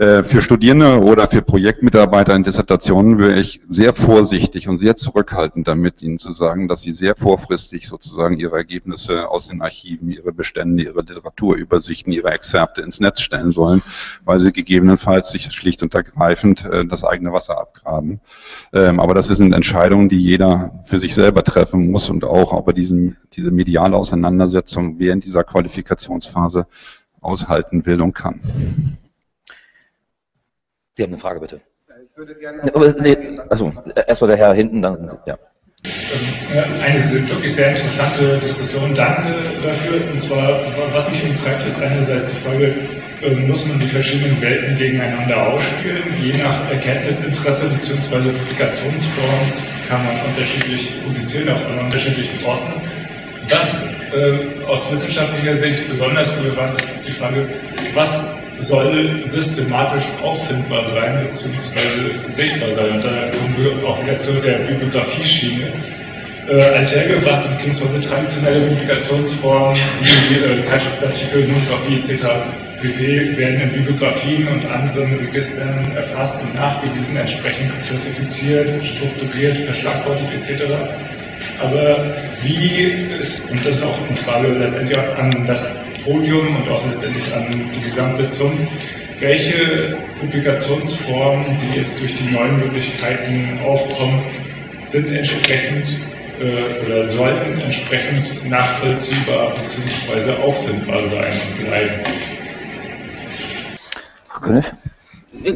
[0.00, 5.68] Äh, für Studierende oder für Projektmitarbeiter in Dissertationen wäre ich sehr vorsichtig und sehr zurückhaltend
[5.68, 10.32] damit, ihnen zu sagen, dass sie sehr vorfristig sozusagen ihre Ergebnisse aus den Archiven, ihre
[10.32, 13.82] Bestände, ihre Literaturübersichten, ihre Exzerpte ins Netz stellen sollen,
[14.24, 18.20] weil sie gegebenenfalls sich schlicht und ergreifend äh, das eigene Wasser abgraben.
[18.72, 22.68] Ähm, aber das sind Entscheidungen, die jeder für sich selber treffen muss und auch, ob
[22.68, 26.66] er diesen, diese mediale Auseinandersetzung während dieser Qualifikationsphase
[27.20, 28.40] aushalten will und kann.
[30.92, 31.60] Sie haben eine Frage, bitte.
[32.10, 32.62] Ich würde gerne.
[32.74, 33.72] Aber, nee, also,
[34.06, 35.18] erstmal der Herr hinten, dann.
[35.26, 35.38] Ja.
[36.84, 38.94] Eine wirklich sehr interessante Diskussion.
[38.94, 39.32] Danke
[39.62, 40.00] dafür.
[40.10, 40.60] Und zwar,
[40.92, 42.74] was mich umtreibt, ist einerseits die Frage,
[43.22, 46.02] ähm, muss man die verschiedenen Welten gegeneinander ausspielen?
[46.20, 48.32] Je nach Erkenntnisinteresse bzw.
[48.32, 49.52] Publikationsform
[49.88, 52.80] kann man unterschiedlich publizieren, auch an unterschiedlichen Orten.
[53.48, 57.48] Was äh, aus wissenschaftlicher Sicht besonders relevant ist, ist die Frage,
[57.94, 58.28] was
[58.60, 62.32] soll systematisch auffindbar sein bzw.
[62.32, 62.92] sichtbar sein.
[62.92, 65.72] Und da kommen wir auch wieder zu der Bibliografie-Schiene.
[66.48, 68.00] Äh, althergebrachte bzw.
[68.00, 72.26] traditionelle Publikationsformen wie äh, Zeitschriftenartikel, Monographie etc.
[72.82, 73.36] pp.
[73.36, 80.64] werden in Bibliografien und anderen Registern erfasst und nachgewiesen, entsprechend klassifiziert, strukturiert, verschlagwortet etc.
[81.60, 85.64] Aber wie ist, und das ist auch eine Frage letztendlich an das
[86.04, 88.68] Podium und auch letztendlich an die gesamte ZUM.
[89.18, 94.22] Welche Publikationsformen, die jetzt durch die neuen Möglichkeiten aufkommen,
[94.86, 95.98] sind entsprechend
[96.40, 100.32] äh, oder sollten entsprechend nachvollziehbar bzw.
[100.42, 102.00] auffindbar sein und bleiben?
[104.28, 104.64] Frau König?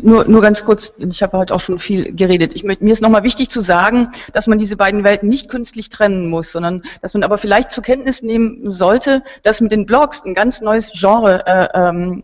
[0.03, 2.55] Nur, nur ganz kurz, ich habe heute auch schon viel geredet.
[2.55, 6.28] Ich, mir ist nochmal wichtig zu sagen, dass man diese beiden Welten nicht künstlich trennen
[6.28, 10.35] muss, sondern dass man aber vielleicht zur Kenntnis nehmen sollte, dass mit den Blogs ein
[10.35, 12.22] ganz neues Genre äh, ähm,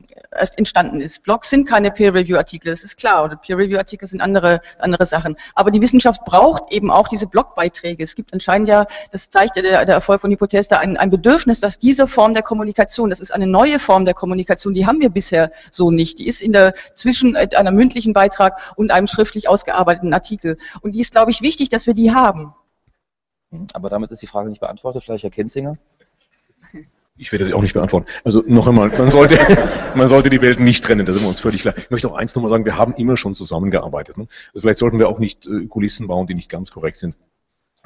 [0.56, 1.22] entstanden ist.
[1.24, 5.36] Blogs sind keine Peer-Review-Artikel, das ist klar, oder Peer-Review-Artikel sind andere, andere Sachen.
[5.54, 8.04] Aber die Wissenschaft braucht eben auch diese Blogbeiträge.
[8.04, 11.60] Es gibt anscheinend ja, das zeigt ja der, der Erfolg von Hypothese, ein, ein Bedürfnis,
[11.60, 15.10] dass diese Form der Kommunikation, das ist eine neue Form der Kommunikation, die haben wir
[15.10, 16.18] bisher so nicht.
[16.18, 20.56] Die ist in der zwischen mit einer mündlichen Beitrag und einem schriftlich ausgearbeiteten Artikel.
[20.82, 22.54] Und die ist, glaube ich, wichtig, dass wir die haben.
[23.72, 25.02] Aber damit ist die Frage nicht beantwortet.
[25.02, 25.76] Vielleicht Herr Kinzinger?
[27.16, 28.06] Ich werde sie auch nicht beantworten.
[28.24, 29.36] Also noch einmal, man sollte,
[29.96, 31.74] man sollte die Welten nicht trennen, da sind wir uns völlig klar.
[31.76, 34.16] Ich möchte auch eins nochmal sagen, wir haben immer schon zusammengearbeitet.
[34.16, 34.28] Ne?
[34.54, 37.16] Also vielleicht sollten wir auch nicht äh, Kulissen bauen, die nicht ganz korrekt sind.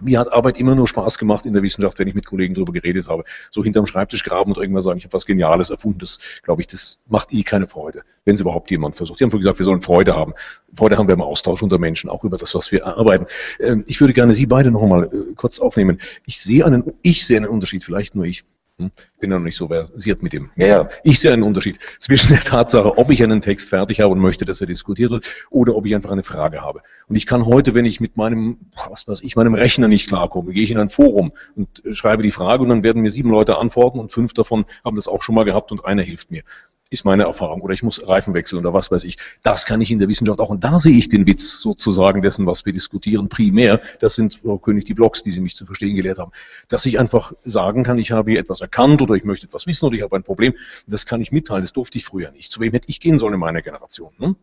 [0.03, 2.73] Mir hat Arbeit immer nur Spaß gemacht in der Wissenschaft, wenn ich mit Kollegen darüber
[2.73, 3.25] geredet habe.
[3.51, 6.67] So hinterm Schreibtisch graben und irgendwann sagen, ich habe was Geniales erfunden, das glaube ich,
[6.67, 9.19] das macht eh keine Freude, wenn es überhaupt jemand versucht.
[9.19, 10.35] Sie haben vorhin gesagt, wir sollen Freude haben.
[10.75, 13.27] Freude haben wir im Austausch unter Menschen, auch über das, was wir erarbeiten.
[13.61, 16.01] Ähm, ich würde gerne Sie beide noch einmal äh, kurz aufnehmen.
[16.27, 18.45] Ich sehe einen, ich sehe einen Unterschied, vielleicht nur ich.
[18.79, 18.91] Hm?
[19.21, 20.51] Bin ja noch nicht so versiert mit dem.
[20.57, 20.89] Ja, ja.
[21.05, 24.45] Ich sehe einen Unterschied zwischen der Tatsache, ob ich einen Text fertig habe und möchte,
[24.45, 26.83] dass er diskutiert wird, oder ob ich einfach eine Frage habe.
[27.07, 28.59] Und ich kann heute, wenn ich mit meinem,
[28.91, 32.33] was weiß ich, meinem Rechner nicht klarkomme, gehe ich in ein Forum und schreibe die
[32.33, 35.37] Frage und dann werden mir sieben Leute antworten und fünf davon haben das auch schon
[35.37, 36.43] mal gehabt und einer hilft mir
[36.91, 37.61] ist meine Erfahrung.
[37.63, 39.17] Oder ich muss Reifen wechseln oder was weiß ich.
[39.43, 40.51] Das kann ich in der Wissenschaft auch.
[40.51, 43.81] Und da sehe ich den Witz sozusagen dessen, was wir diskutieren, primär.
[44.01, 46.33] Das sind, Frau König, die Blogs, die Sie mich zu verstehen gelehrt haben.
[46.69, 49.87] Dass ich einfach sagen kann, ich habe hier etwas erkannt oder ich möchte etwas wissen
[49.87, 50.55] oder ich habe ein Problem.
[50.87, 51.63] Das kann ich mitteilen.
[51.63, 52.51] Das durfte ich früher nicht.
[52.51, 54.13] Zu wem hätte ich gehen sollen in meiner Generation?
[54.19, 54.37] Ne?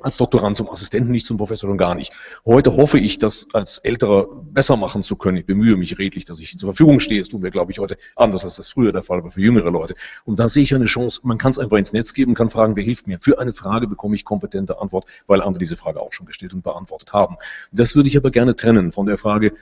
[0.00, 2.12] Als Doktorand zum Assistenten, nicht zum Professor und gar nicht.
[2.46, 5.38] Heute hoffe ich, das als Älterer besser machen zu können.
[5.38, 7.20] Ich bemühe mich redlich, dass ich zur Verfügung stehe.
[7.20, 9.70] Das tun wir, glaube ich, heute anders, als das früher der Fall war für jüngere
[9.70, 9.94] Leute.
[10.24, 11.20] Und da sehe ich eine Chance.
[11.24, 13.18] Man kann es einfach ins Netz geben, kann fragen, wer hilft mir.
[13.18, 16.62] Für eine Frage bekomme ich kompetente Antwort, weil andere diese Frage auch schon gestellt und
[16.62, 17.36] beantwortet haben.
[17.72, 19.54] Das würde ich aber gerne trennen von der Frage,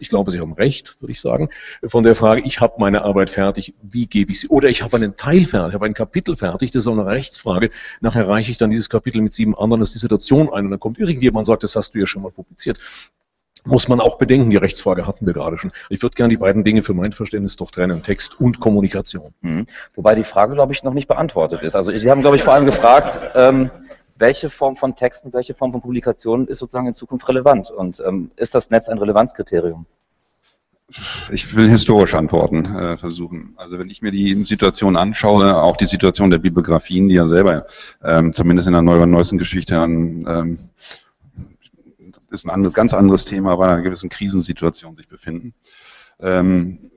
[0.00, 1.48] ich glaube, Sie haben recht, würde ich sagen,
[1.84, 4.46] von der Frage, ich habe meine Arbeit fertig, wie gebe ich sie?
[4.46, 7.04] Oder ich habe einen Teil fertig, ich habe ein Kapitel fertig, das ist auch eine
[7.04, 7.70] Rechtsfrage.
[8.00, 10.98] Nachher reiche ich dann dieses Kapitel mit sieben anderen als Dissertation ein und dann kommt
[10.98, 12.78] irgendjemand und sagt, das hast du ja schon mal publiziert
[13.66, 15.72] muss man auch bedenken, die Rechtsfrage hatten wir gerade schon.
[15.90, 19.34] Ich würde gerne die beiden Dinge für mein Verständnis doch trennen, Text und Kommunikation.
[19.40, 19.66] Mhm.
[19.94, 21.74] Wobei die Frage, glaube ich, noch nicht beantwortet ist.
[21.74, 23.70] Also Sie haben, glaube ich, vor allem gefragt, ähm,
[24.18, 28.30] welche Form von Texten, welche Form von Publikationen ist sozusagen in Zukunft relevant und ähm,
[28.36, 29.84] ist das Netz ein Relevanzkriterium?
[31.32, 33.54] Ich will historisch antworten äh, versuchen.
[33.56, 37.66] Also wenn ich mir die Situation anschaue, auch die Situation der Bibliografien, die ja selber
[38.04, 40.58] ähm, zumindest in der neuesten Geschichte an ähm,
[42.30, 45.54] ist ein anderes, ganz anderes Thema, aber in einer gewissen Krisensituation sich befinden.
[46.20, 46.90] Ähm,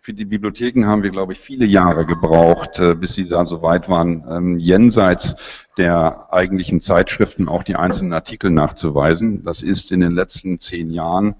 [0.00, 3.62] für die Bibliotheken haben wir, glaube ich, viele Jahre gebraucht, äh, bis sie da so
[3.62, 5.36] weit waren, ähm, jenseits
[5.76, 9.44] der eigentlichen Zeitschriften auch die einzelnen Artikel nachzuweisen.
[9.44, 11.34] Das ist in den letzten zehn Jahren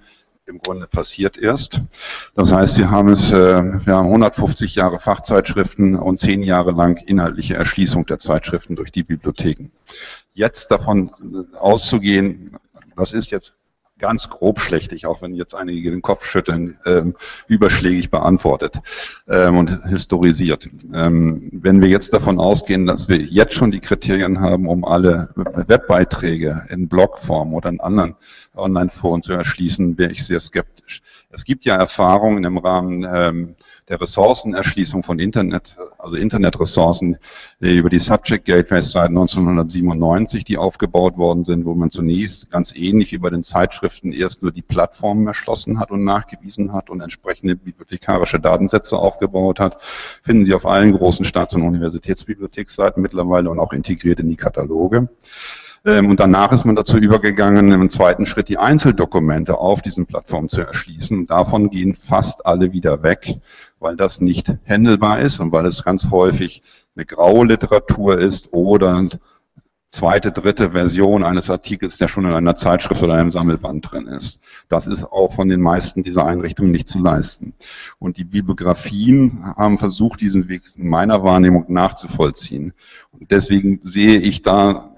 [0.49, 1.81] im Grunde passiert erst.
[2.35, 3.37] Das heißt, Sie haben es, äh,
[3.87, 9.03] wir haben 150 Jahre Fachzeitschriften und zehn Jahre lang inhaltliche Erschließung der Zeitschriften durch die
[9.03, 9.71] Bibliotheken.
[10.33, 11.11] Jetzt davon
[11.55, 12.59] auszugehen,
[12.97, 13.58] das ist jetzt
[13.99, 17.15] ganz grob schlechtig, auch wenn jetzt einige den Kopf schütteln, ähm,
[17.47, 18.77] überschlägig beantwortet
[19.29, 20.69] ähm, und historisiert.
[20.95, 25.31] Ähm, wenn wir jetzt davon ausgehen, dass wir jetzt schon die Kriterien haben, um alle
[25.35, 28.17] Webbeiträge in Blogform oder in anderen
[28.55, 31.03] Online-Foren zu erschließen, wäre ich sehr skeptisch.
[31.31, 33.57] Es gibt ja Erfahrungen im Rahmen ähm,
[33.91, 37.19] der Ressourcenerschließung von Internet, also Internetressourcen
[37.61, 43.13] über die Subject Gateways seit 1997, die aufgebaut worden sind, wo man zunächst ganz ähnlich
[43.13, 47.57] wie bei den Zeitschriften erst nur die Plattformen erschlossen hat und nachgewiesen hat und entsprechende
[47.57, 49.83] bibliothekarische Datensätze aufgebaut hat,
[50.23, 55.11] finden Sie auf allen großen Staats- und Universitätsbibliotheksseiten mittlerweile und auch integriert in die Kataloge.
[55.85, 60.49] Ähm, und danach ist man dazu übergegangen, im zweiten Schritt die Einzeldokumente auf diesen Plattformen
[60.49, 61.27] zu erschließen.
[61.27, 63.37] Davon gehen fast alle wieder weg,
[63.79, 66.63] weil das nicht händelbar ist und weil es ganz häufig
[66.97, 69.09] eine graue Literatur ist oder
[69.91, 74.41] zweite, dritte Version eines Artikels, der schon in einer Zeitschrift oder einem Sammelband drin ist.
[74.69, 77.55] Das ist auch von den meisten dieser Einrichtungen nicht zu leisten.
[77.99, 82.75] Und die Bibliografien haben versucht, diesen Weg in meiner Wahrnehmung nachzuvollziehen.
[83.13, 84.95] Und deswegen sehe ich da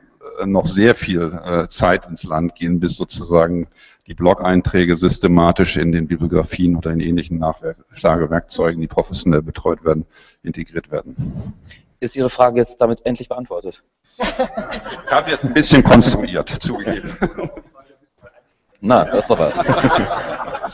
[0.47, 3.68] noch sehr viel äh, Zeit ins Land gehen, bis sozusagen
[4.07, 10.07] die Blog-Einträge systematisch in den Bibliografien oder in ähnlichen Nachschlagewerkzeugen, die professionell betreut werden,
[10.43, 11.55] integriert werden.
[12.01, 13.82] Ist Ihre Frage jetzt damit endlich beantwortet?
[14.20, 17.12] Ich habe jetzt ein bisschen konstruiert, zugegeben.
[18.80, 19.55] Na, das ist doch was.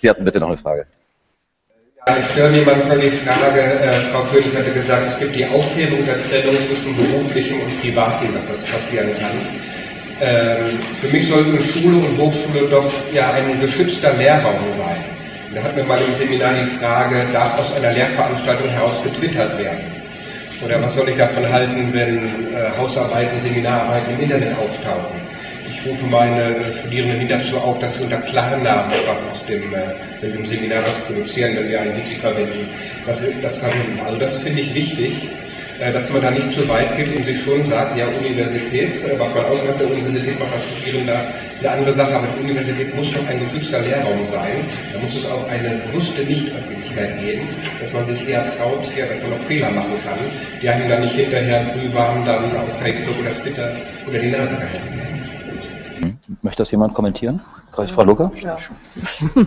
[0.00, 0.86] Sie hatten bitte noch eine Frage.
[2.06, 6.04] Ich störe niemand nur die Frage, äh, Frau König hatte gesagt, es gibt die Aufklärung
[6.06, 9.36] der Trennung zwischen beruflichem und privatem, dass das passieren kann.
[10.22, 15.04] Ähm, für mich sollten Schule und Hochschule doch ja ein geschützter Lehrraum sein.
[15.54, 19.84] Da hat mir mal im Seminar die Frage, darf aus einer Lehrveranstaltung heraus getwittert werden?
[20.64, 25.29] Oder was soll ich davon halten, wenn äh, Hausarbeiten, Seminararbeiten im Internet auftauchen?
[25.86, 30.46] Rufe meine Studierenden nie dazu auf, dass sie unter Klarnamen etwas aus dem, äh, im
[30.46, 32.68] Seminar was produzieren, wenn wir einen Wiki verwenden,
[33.06, 34.00] dass das verwenden.
[34.04, 35.28] Also das finde ich wichtig,
[35.80, 39.18] äh, dass man da nicht zu weit geht und sich schon sagt, ja, Universität, äh,
[39.18, 41.24] was man außerhalb der Universität macht als Studierender,
[41.60, 44.64] eine andere Sache, aber die Universität muss doch ein geschützter Lehrraum sein.
[44.92, 47.48] Da muss es auch eine bewusste Nichtöffentlichkeit geben,
[47.80, 50.18] dass man sich eher traut, ja, dass man auch Fehler machen kann,
[50.60, 53.72] die einem dann nicht hinterher brühwarm dann auf Facebook oder Twitter
[54.06, 55.09] oder die Nase gehalten werden.
[56.42, 57.40] Möchte das jemand kommentieren?
[57.88, 58.32] Frau Lucker?
[58.36, 58.56] Ja.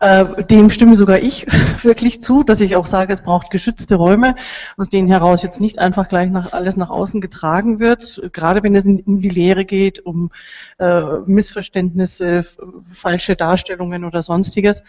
[0.00, 1.46] Äh, dem stimme sogar ich
[1.84, 4.34] wirklich zu, dass ich auch sage, es braucht geschützte Räume,
[4.76, 8.74] aus denen heraus jetzt nicht einfach gleich nach, alles nach außen getragen wird, gerade wenn
[8.74, 10.32] es um die Lehre geht, um
[10.78, 12.44] äh, Missverständnisse,
[12.92, 14.82] falsche Darstellungen oder sonstiges.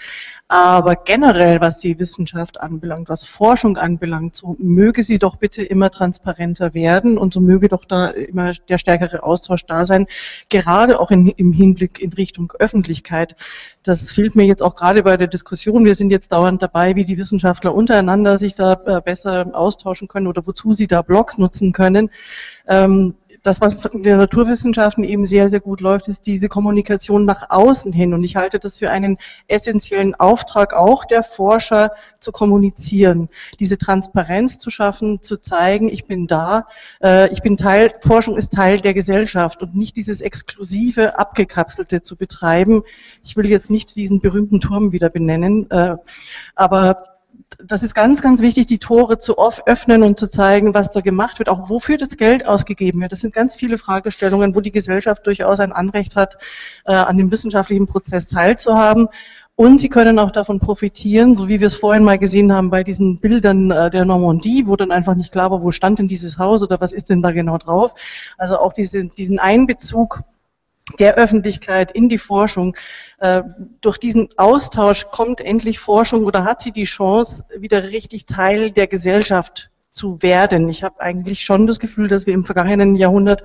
[0.48, 5.92] Aber generell, was die Wissenschaft anbelangt, was Forschung anbelangt, so möge sie doch bitte immer
[5.92, 10.08] transparenter werden und so möge doch da immer der stärkere Austausch da sein,
[10.50, 13.36] gerade auch in, im Hinblick in Richtung Öffentlichkeit.
[13.84, 15.86] Das fehlt mir jetzt auch gerade bei der Diskussion.
[15.86, 20.28] Wir sind jetzt dauernd dabei, wie die Wissenschaftler untereinander sich da äh, besser austauschen können
[20.28, 22.10] oder wozu sie da Blogs nutzen können.
[22.68, 27.50] Ähm, das, was in den Naturwissenschaften eben sehr, sehr gut läuft, ist diese Kommunikation nach
[27.50, 28.14] außen hin.
[28.14, 29.18] Und ich halte das für einen
[29.48, 33.28] essentiellen Auftrag auch der Forscher zu kommunizieren,
[33.60, 36.68] diese Transparenz zu schaffen, zu zeigen, ich bin da,
[37.04, 42.16] äh, ich bin Teil, Forschung ist Teil der Gesellschaft und nicht dieses exklusive, abgekapselte zu
[42.16, 42.84] betreiben.
[43.24, 45.98] Ich will jetzt nicht diesen berühmten Turm wieder benennen, äh,
[46.56, 47.13] aber
[47.66, 51.40] das ist ganz, ganz wichtig, die Tore zu öffnen und zu zeigen, was da gemacht
[51.40, 53.12] wird, auch wofür das Geld ausgegeben wird.
[53.12, 56.38] Das sind ganz viele Fragestellungen, wo die Gesellschaft durchaus ein Anrecht hat,
[56.86, 59.08] äh, an dem wissenschaftlichen Prozess teilzuhaben.
[59.56, 62.84] Und sie können auch davon profitieren, so wie wir es vorhin mal gesehen haben bei
[62.84, 66.40] diesen Bildern äh, der Normandie, wo dann einfach nicht klar war, wo stand denn dieses
[66.40, 67.94] Haus oder was ist denn da genau drauf.
[68.40, 70.24] Also auch diese, diesen Einbezug
[71.00, 72.76] der Öffentlichkeit in die Forschung.
[73.20, 73.44] Äh,
[73.82, 78.88] durch diesen Austausch kommt endlich Forschung oder hat sie die Chance, wieder richtig Teil der
[78.88, 80.68] Gesellschaft zu werden.
[80.70, 83.44] Ich habe eigentlich schon das Gefühl, dass wir im vergangenen Jahrhundert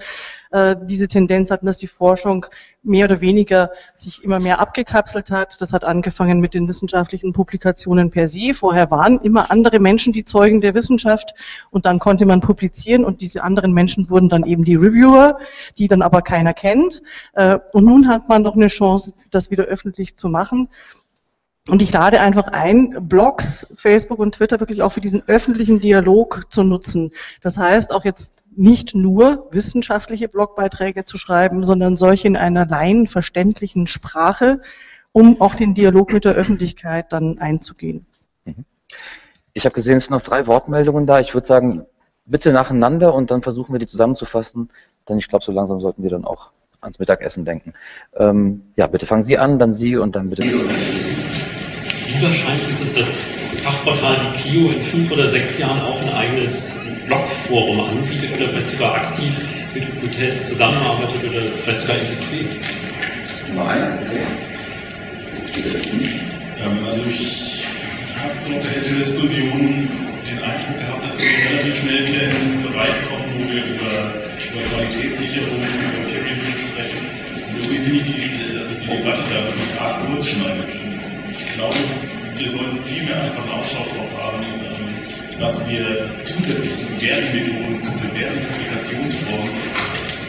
[0.51, 2.47] äh, diese Tendenz hatten, dass die Forschung
[2.83, 5.61] mehr oder weniger sich immer mehr abgekapselt hat.
[5.61, 8.55] Das hat angefangen mit den wissenschaftlichen Publikationen per se.
[8.55, 11.35] Vorher waren immer andere Menschen die Zeugen der Wissenschaft
[11.71, 15.39] und dann konnte man publizieren und diese anderen Menschen wurden dann eben die Reviewer,
[15.77, 17.03] die dann aber keiner kennt.
[17.35, 20.69] Äh, und nun hat man doch eine Chance, das wieder öffentlich zu machen.
[21.69, 26.47] Und ich lade einfach ein, Blogs, Facebook und Twitter wirklich auch für diesen öffentlichen Dialog
[26.51, 27.11] zu nutzen.
[27.43, 33.87] Das heißt auch jetzt nicht nur wissenschaftliche Blogbeiträge zu schreiben, sondern solche in einer laienverständlichen
[33.87, 34.61] Sprache,
[35.13, 38.07] um auch den Dialog mit der Öffentlichkeit dann einzugehen.
[38.45, 38.65] Mhm.
[39.53, 41.21] Ich habe gesehen, es sind noch drei Wortmeldungen da.
[41.21, 41.87] Ich würde sagen,
[42.25, 44.71] bitte nacheinander und dann versuchen wir die zusammenzufassen,
[45.09, 46.51] denn ich glaube, so langsam sollten wir dann auch
[46.81, 47.75] ans Mittagessen denken.
[48.15, 50.43] Ähm, ja, bitte fangen Sie an, dann Sie und dann bitte.
[52.19, 53.13] Überschreitend ist das
[53.63, 58.95] Fachportal Clio in fünf oder sechs Jahren auch ein eigenes Blogforum anbietet oder vielleicht sogar
[58.95, 59.33] aktiv
[59.73, 62.57] mit UQTS zusammenarbeitet oder vielleicht sogar integriert.
[63.49, 64.27] Nummer eins, okay.
[66.61, 67.67] Ähm, also ich
[68.21, 69.89] habe so unter der Diskussion
[70.27, 74.15] den Eindruck gehabt, dass wir relativ schnell wieder in einen Bereich kommen, wo wir über,
[74.43, 76.99] über Qualitätssicherung, über Peer Review sprechen.
[77.55, 80.88] Und irgendwie finde ich die, also die Debatte da wirklich arg kurz schneidet
[81.59, 81.77] glaube,
[82.37, 84.87] wir sollten viel mehr einfach eine Ausschau darauf haben, ähm,
[85.41, 89.51] was wir zusätzlich zu bewährten Methoden, zu bewährten Kommunikationsformen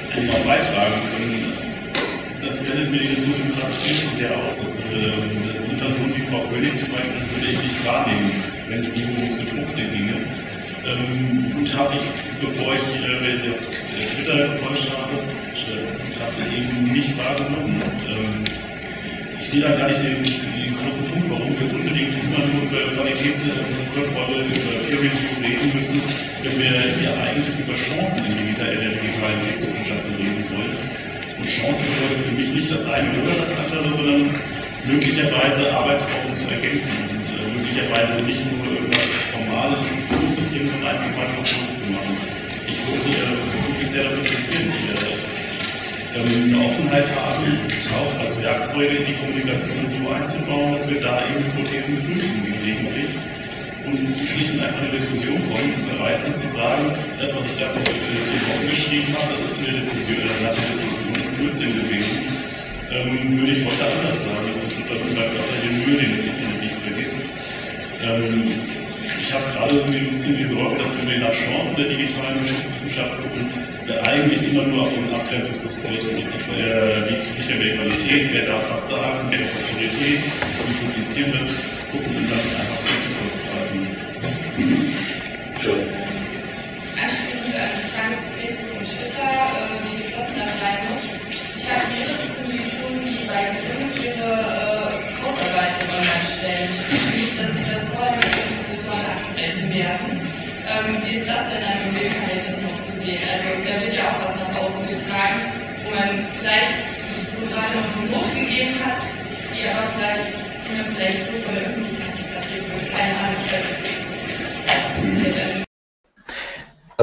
[0.09, 1.53] einmal beitragen können.
[2.41, 4.57] Das blendet mir die viel zu sehr aus.
[4.57, 8.31] Das, äh, eine Person wie Frau König zum Beispiel würde ich nicht wahrnehmen,
[8.67, 10.25] wenn es nicht ums Gedruckte ginge.
[10.89, 13.53] Ähm, gut habe ich, bevor ich äh,
[14.15, 15.21] Twitter gefolgt habe,
[16.19, 17.81] habe eben nicht wahrgenommen.
[18.07, 18.38] Ähm,
[19.39, 22.81] ich sehe da gar nicht den, den großen Punkt, warum wir unbedingt immer nur über
[22.95, 26.01] Qualitätskontrolle, über Peer Review reden müssen,
[26.43, 30.75] wenn wir jetzt ja eigentlich über Chancen in der Digitalitätswissenschaften reden wollen.
[31.39, 34.35] Und Chancen bedeutet für mich nicht das eine oder das andere, sondern
[34.85, 39.87] möglicherweise Arbeitsformen zu ergänzen und äh, möglicherweise nicht nur irgendwas Formales
[40.35, 42.17] zu bringen, sondern mal noch zu machen.
[42.67, 43.07] Ich würde
[43.79, 45.18] äh, sehr dafür plädieren, dass wir
[46.15, 47.45] ähm, eine Offenheit haben,
[47.93, 53.09] auch als Werkzeuge in die Kommunikation so einzubauen, dass wir da eben Hypothesen prüfen gelegentlich
[53.85, 57.55] und schlicht und einfach in eine Diskussion kommen, bereit sind zu sagen, das, was ich
[57.59, 62.17] da vor Wochen geschrieben habe, das ist eine Diskussion, eine Diskussion, das ist Blödsinn gewesen,
[62.91, 64.45] ähm, würde ich heute anders sagen.
[64.47, 67.21] Das betrifft zum Beispiel auch den Müll, den es nicht vergisst.
[68.01, 68.51] Ähm,
[69.19, 72.39] ich habe gerade irgendwie ein bisschen die Sorge, dass wenn wir nach Chancen der digitalen
[72.41, 76.27] Geschichtswissenschaft gucken, wir eigentlich immer nur auf den Abgrenzungsdiskurs, es nicht?
[76.27, 80.19] Äh, wie sicher wer Qualität, wer darf was sagen, wer hat Autorität,
[80.67, 81.78] wie publizieren das, gucken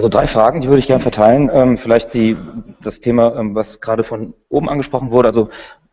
[0.07, 1.51] Also drei Fragen, die würde ich gerne verteilen.
[1.53, 2.37] Ähm, vielleicht die,
[2.81, 5.27] das Thema, ähm, was gerade von oben angesprochen wurde.
[5.27, 5.49] Also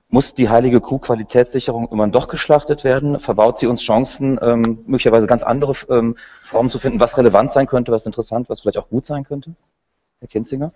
[0.08, 3.20] muss die heilige Kuh Qualitätssicherung immer doch geschlachtet werden?
[3.20, 7.66] Verbaut sie uns Chancen, ähm, möglicherweise ganz andere ähm, Formen zu finden, was relevant sein
[7.66, 9.56] könnte, was interessant, was vielleicht auch gut sein könnte?
[10.20, 10.74] Herr Kinzinger?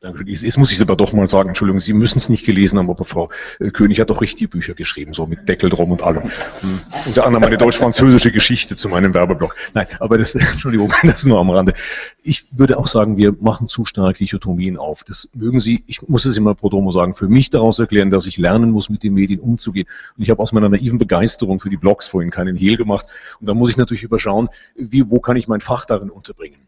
[0.00, 2.88] Jetzt muss ich es aber doch mal sagen, Entschuldigung, Sie müssen es nicht gelesen haben,
[2.88, 6.30] aber Frau äh, König hat doch richtige Bücher geschrieben, so mit Deckel drum und allem.
[6.60, 6.80] Hm.
[7.06, 9.56] Unter anderem eine deutsch-französische Geschichte zu meinem Werbeblock.
[9.74, 11.74] Nein, aber das, Entschuldigung, das nur am Rande.
[12.22, 15.02] Ich würde auch sagen, wir machen zu stark Dichotomien auf.
[15.02, 18.26] Das mögen Sie, ich muss es immer pro domo sagen, für mich daraus erklären, dass
[18.26, 19.88] ich lernen muss, mit den Medien umzugehen.
[20.16, 23.06] Und ich habe aus meiner naiven Begeisterung für die Blogs vorhin keinen Hehl gemacht.
[23.40, 26.67] Und da muss ich natürlich überschauen, wie, wo kann ich mein Fach darin unterbringen.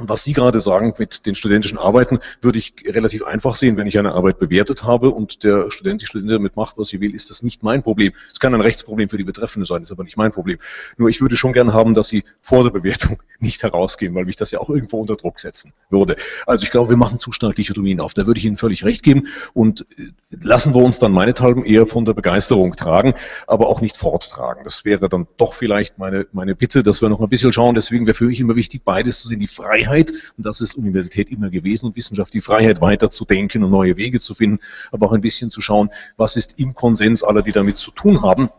[0.00, 3.98] Was Sie gerade sagen mit den studentischen Arbeiten, würde ich relativ einfach sehen, wenn ich
[3.98, 7.30] eine Arbeit bewertet habe und der Student, die Studentin damit macht, was sie will, ist
[7.30, 8.12] das nicht mein Problem.
[8.32, 10.58] Es kann ein Rechtsproblem für die Betreffende sein, ist aber nicht mein Problem.
[10.98, 14.36] Nur ich würde schon gerne haben, dass Sie vor der Bewertung nicht herausgehen, weil mich
[14.36, 16.14] das ja auch irgendwo unter Druck setzen würde.
[16.46, 18.14] Also ich glaube, wir machen zu stark Dichotomien auf.
[18.14, 21.86] Da würde ich Ihnen völlig recht geben und äh, lassen wir uns dann meinethalben eher
[21.86, 23.14] von der Begeisterung tragen,
[23.48, 24.62] aber auch nicht forttragen.
[24.62, 27.74] Das wäre dann doch vielleicht meine, meine Bitte, dass wir noch ein bisschen schauen.
[27.74, 30.76] Deswegen wäre für mich immer wichtig, beides zu sehen, die Freiheit Freiheit, und das ist
[30.76, 34.58] Universität immer gewesen und Wissenschaft, die Freiheit weiter zu denken und neue Wege zu finden,
[34.92, 38.22] aber auch ein bisschen zu schauen, was ist im Konsens aller, die damit zu tun
[38.22, 38.50] haben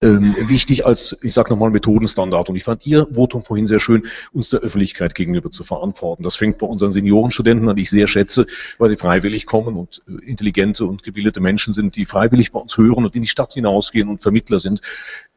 [0.00, 2.48] ähm, wichtig als, ich sage nochmal, Methodenstandard.
[2.48, 6.22] Und ich fand Ihr Votum vorhin sehr schön, uns der Öffentlichkeit gegenüber zu verantworten.
[6.22, 8.46] Das fängt bei unseren Seniorenstudenten an, die ich sehr schätze,
[8.78, 12.76] weil sie freiwillig kommen und äh, intelligente und gebildete Menschen sind, die freiwillig bei uns
[12.76, 14.82] hören und in die Stadt hinausgehen und Vermittler sind.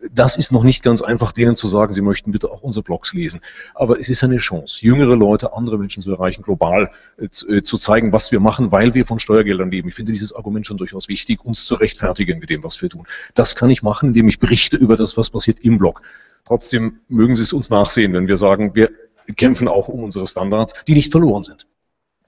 [0.09, 3.13] Das ist noch nicht ganz einfach, denen zu sagen, sie möchten bitte auch unsere Blogs
[3.13, 3.39] lesen.
[3.75, 7.77] Aber es ist eine Chance, jüngere Leute, andere Menschen zu erreichen, global äh, äh, zu
[7.77, 9.89] zeigen, was wir machen, weil wir von Steuergeldern leben.
[9.89, 13.05] Ich finde dieses Argument schon durchaus wichtig, uns zu rechtfertigen mit dem, was wir tun.
[13.35, 16.01] Das kann ich machen, indem ich Berichte über das, was passiert im Blog.
[16.45, 18.91] Trotzdem mögen Sie es uns nachsehen, wenn wir sagen, wir
[19.35, 21.67] kämpfen auch um unsere Standards, die nicht verloren sind.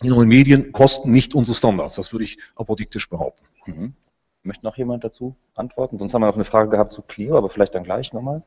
[0.04, 3.46] Die neuen Medien kosten nicht unsere Standards, das würde ich apodiktisch behaupten.
[3.66, 3.94] Mhm.
[4.44, 5.98] Möchte noch jemand dazu antworten?
[5.98, 8.44] Sonst haben wir noch eine Frage gehabt zu Clio, aber vielleicht dann gleich nochmal.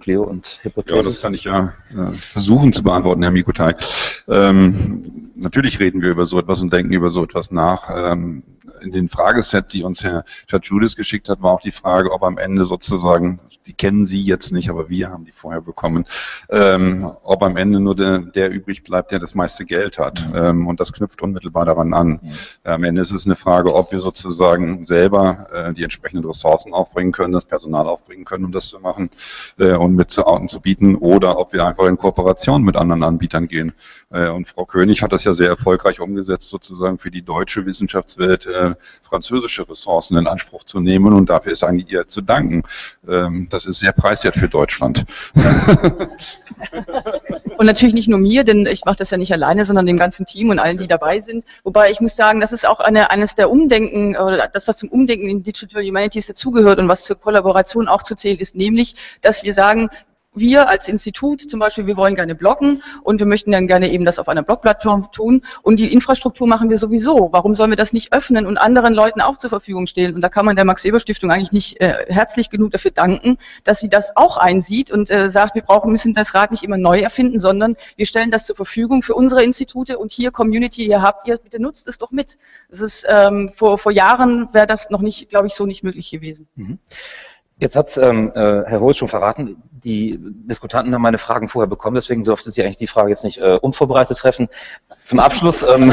[0.00, 0.96] Clio und Hypothese.
[0.96, 3.76] Ja, das kann ich ja äh, versuchen zu beantworten, Herr Mikotai.
[4.28, 7.90] Ähm, natürlich reden wir über so etwas und denken über so etwas nach.
[7.94, 8.42] Ähm,
[8.82, 10.24] in den Frageset, die uns Herr
[10.62, 14.52] Judis geschickt hat, war auch die Frage, ob am Ende sozusagen, die kennen Sie jetzt
[14.52, 16.06] nicht, aber wir haben die vorher bekommen,
[16.48, 20.26] ähm, ob am Ende nur der, der übrig bleibt, der das meiste Geld hat.
[20.28, 20.34] Mhm.
[20.34, 22.20] Ähm, und das knüpft unmittelbar daran an.
[22.22, 22.30] Mhm.
[22.64, 27.12] Am Ende ist es eine Frage, ob wir sozusagen selber äh, die entsprechenden Ressourcen aufbringen
[27.12, 29.10] können, das Personal aufbringen können, um das zu machen
[29.58, 33.48] äh, und mit zu, zu bieten, oder ob wir einfach in Kooperation mit anderen Anbietern
[33.48, 33.72] gehen.
[34.10, 38.46] Äh, und Frau König hat das ja sehr erfolgreich umgesetzt, sozusagen für die deutsche Wissenschaftswelt
[38.46, 41.12] äh, französische Ressourcen in Anspruch zu nehmen.
[41.12, 42.62] Und dafür ist eigentlich ihr zu danken.
[43.08, 45.04] Ähm, das ist sehr preiswert für Deutschland.
[47.60, 50.24] Und natürlich nicht nur mir, denn ich mache das ja nicht alleine, sondern dem ganzen
[50.24, 51.44] Team und allen, die dabei sind.
[51.62, 54.88] Wobei ich muss sagen, das ist auch eine, eines der Umdenken, oder das, was zum
[54.88, 59.42] Umdenken in Digital Humanities dazugehört und was zur Kollaboration auch zu zählen ist, nämlich, dass
[59.42, 59.90] wir sagen,
[60.34, 64.04] wir als Institut zum Beispiel, wir wollen gerne bloggen und wir möchten dann gerne eben
[64.04, 67.30] das auf einer Blogplattform tun und die Infrastruktur machen wir sowieso.
[67.32, 70.14] Warum sollen wir das nicht öffnen und anderen Leuten auch zur Verfügung stellen?
[70.14, 73.88] Und da kann man der Max-Weber-Stiftung eigentlich nicht äh, herzlich genug dafür danken, dass sie
[73.88, 77.40] das auch einsieht und äh, sagt, wir brauchen, müssen das Rad nicht immer neu erfinden,
[77.40, 81.38] sondern wir stellen das zur Verfügung für unsere Institute und hier Community, hier habt ihr,
[81.38, 82.38] bitte nutzt es doch mit.
[82.68, 86.10] Das ist ähm, vor, vor Jahren wäre das noch nicht, glaube ich, so nicht möglich
[86.10, 86.46] gewesen.
[86.54, 86.78] Mhm.
[87.60, 91.94] Jetzt hat ähm, äh, Herr Hohl schon verraten, die Diskutanten haben meine Fragen vorher bekommen,
[91.94, 94.48] deswegen durfte Sie eigentlich die Frage jetzt nicht äh, unvorbereitet treffen.
[95.04, 95.92] Zum Abschluss, ähm,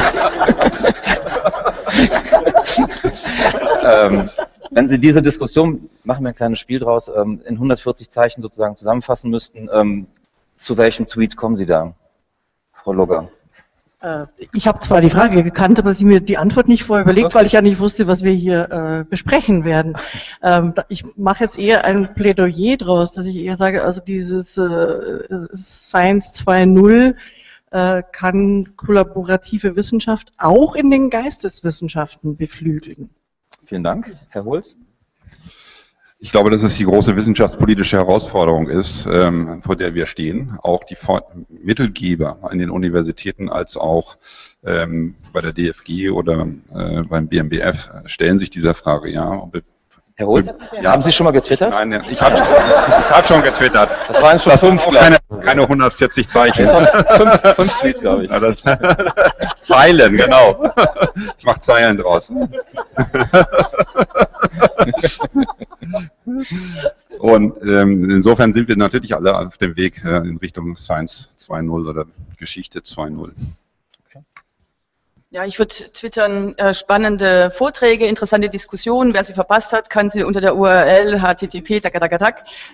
[3.82, 4.30] ähm,
[4.70, 8.74] wenn Sie diese Diskussion, machen wir ein kleines Spiel draus, ähm, in 140 Zeichen sozusagen
[8.74, 10.06] zusammenfassen müssten, ähm,
[10.56, 11.92] zu welchem Tweet kommen Sie da,
[12.72, 13.28] Frau Logger?
[14.00, 17.34] Äh, ich habe zwar die Frage gekannt, aber sie mir die Antwort nicht vorher überlegt,
[17.34, 19.96] weil ich ja nicht wusste, was wir hier äh, besprechen werden.
[20.42, 25.46] Ähm, ich mache jetzt eher ein Plädoyer draus, dass ich eher sage, also dieses äh,
[25.52, 27.14] Science 2.0
[27.70, 33.10] äh, kann kollaborative Wissenschaft auch in den Geisteswissenschaften beflügeln.
[33.64, 34.16] Vielen Dank.
[34.30, 34.76] Herr Holz?
[36.20, 40.58] Ich glaube, dass es die große wissenschaftspolitische Herausforderung ist, ähm, vor der wir stehen.
[40.62, 40.96] Auch die
[41.48, 44.16] Mittelgeber an den Universitäten als auch
[44.64, 49.48] ähm, bei der DFG oder äh, beim BMBF stellen sich dieser Frage, ja,
[50.18, 50.52] Herr Holz,
[50.84, 51.70] haben Sie schon mal getwittert?
[51.70, 53.88] Nein, ich habe hab schon getwittert.
[54.08, 56.66] Das waren schon das fünf, keine, keine 140 Zeichen.
[56.66, 58.30] fünf, fünf Tweets, glaube ich.
[58.30, 58.60] Ja, das,
[59.58, 60.72] Zeilen, genau.
[61.38, 62.32] Ich mache Zeilen draus.
[67.20, 71.88] Und ähm, insofern sind wir natürlich alle auf dem Weg äh, in Richtung Science 2.0
[71.88, 72.06] oder
[72.38, 73.30] Geschichte 2.0.
[75.30, 79.12] Ja, ich würde twittern äh, spannende Vorträge, interessante Diskussionen.
[79.12, 81.82] Wer sie verpasst hat, kann sie unter der URL http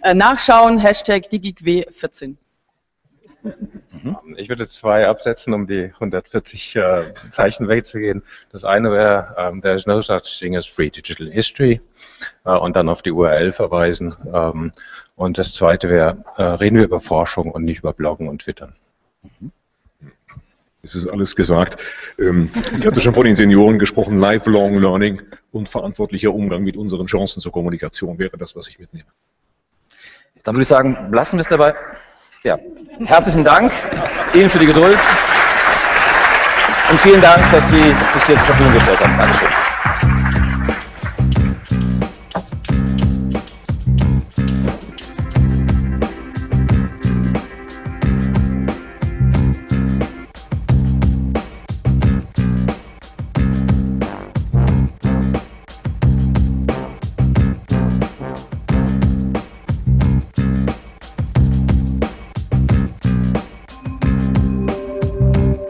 [0.03, 0.79] äh, nachschauen.
[0.79, 2.37] Hashtag DigiGW14.
[4.37, 8.23] Ich würde zwei absetzen, um die 140 äh, Zeichen wegzugehen.
[8.53, 11.81] Das eine wäre, um, there is no such thing as free digital history
[12.45, 14.15] äh, und dann auf die URL verweisen.
[14.33, 14.71] Ähm,
[15.17, 18.77] und das zweite wäre, äh, reden wir über Forschung und nicht über Bloggen und Twittern.
[20.85, 21.83] Es ist alles gesagt.
[22.19, 27.07] Ähm, ich hatte schon von den Senioren gesprochen, Lifelong Learning und verantwortlicher Umgang mit unseren
[27.07, 29.09] Chancen zur Kommunikation wäre das, was ich mitnehme.
[30.45, 31.75] Dann würde ich sagen, lassen wir es dabei.
[32.45, 32.59] Ja.
[33.07, 33.73] Herzlichen Dank
[34.35, 34.99] Ihnen für die Geduld
[36.91, 39.17] und vielen Dank, dass Sie sich hier zur Verfügung gestellt haben.
[39.17, 39.64] Dankeschön.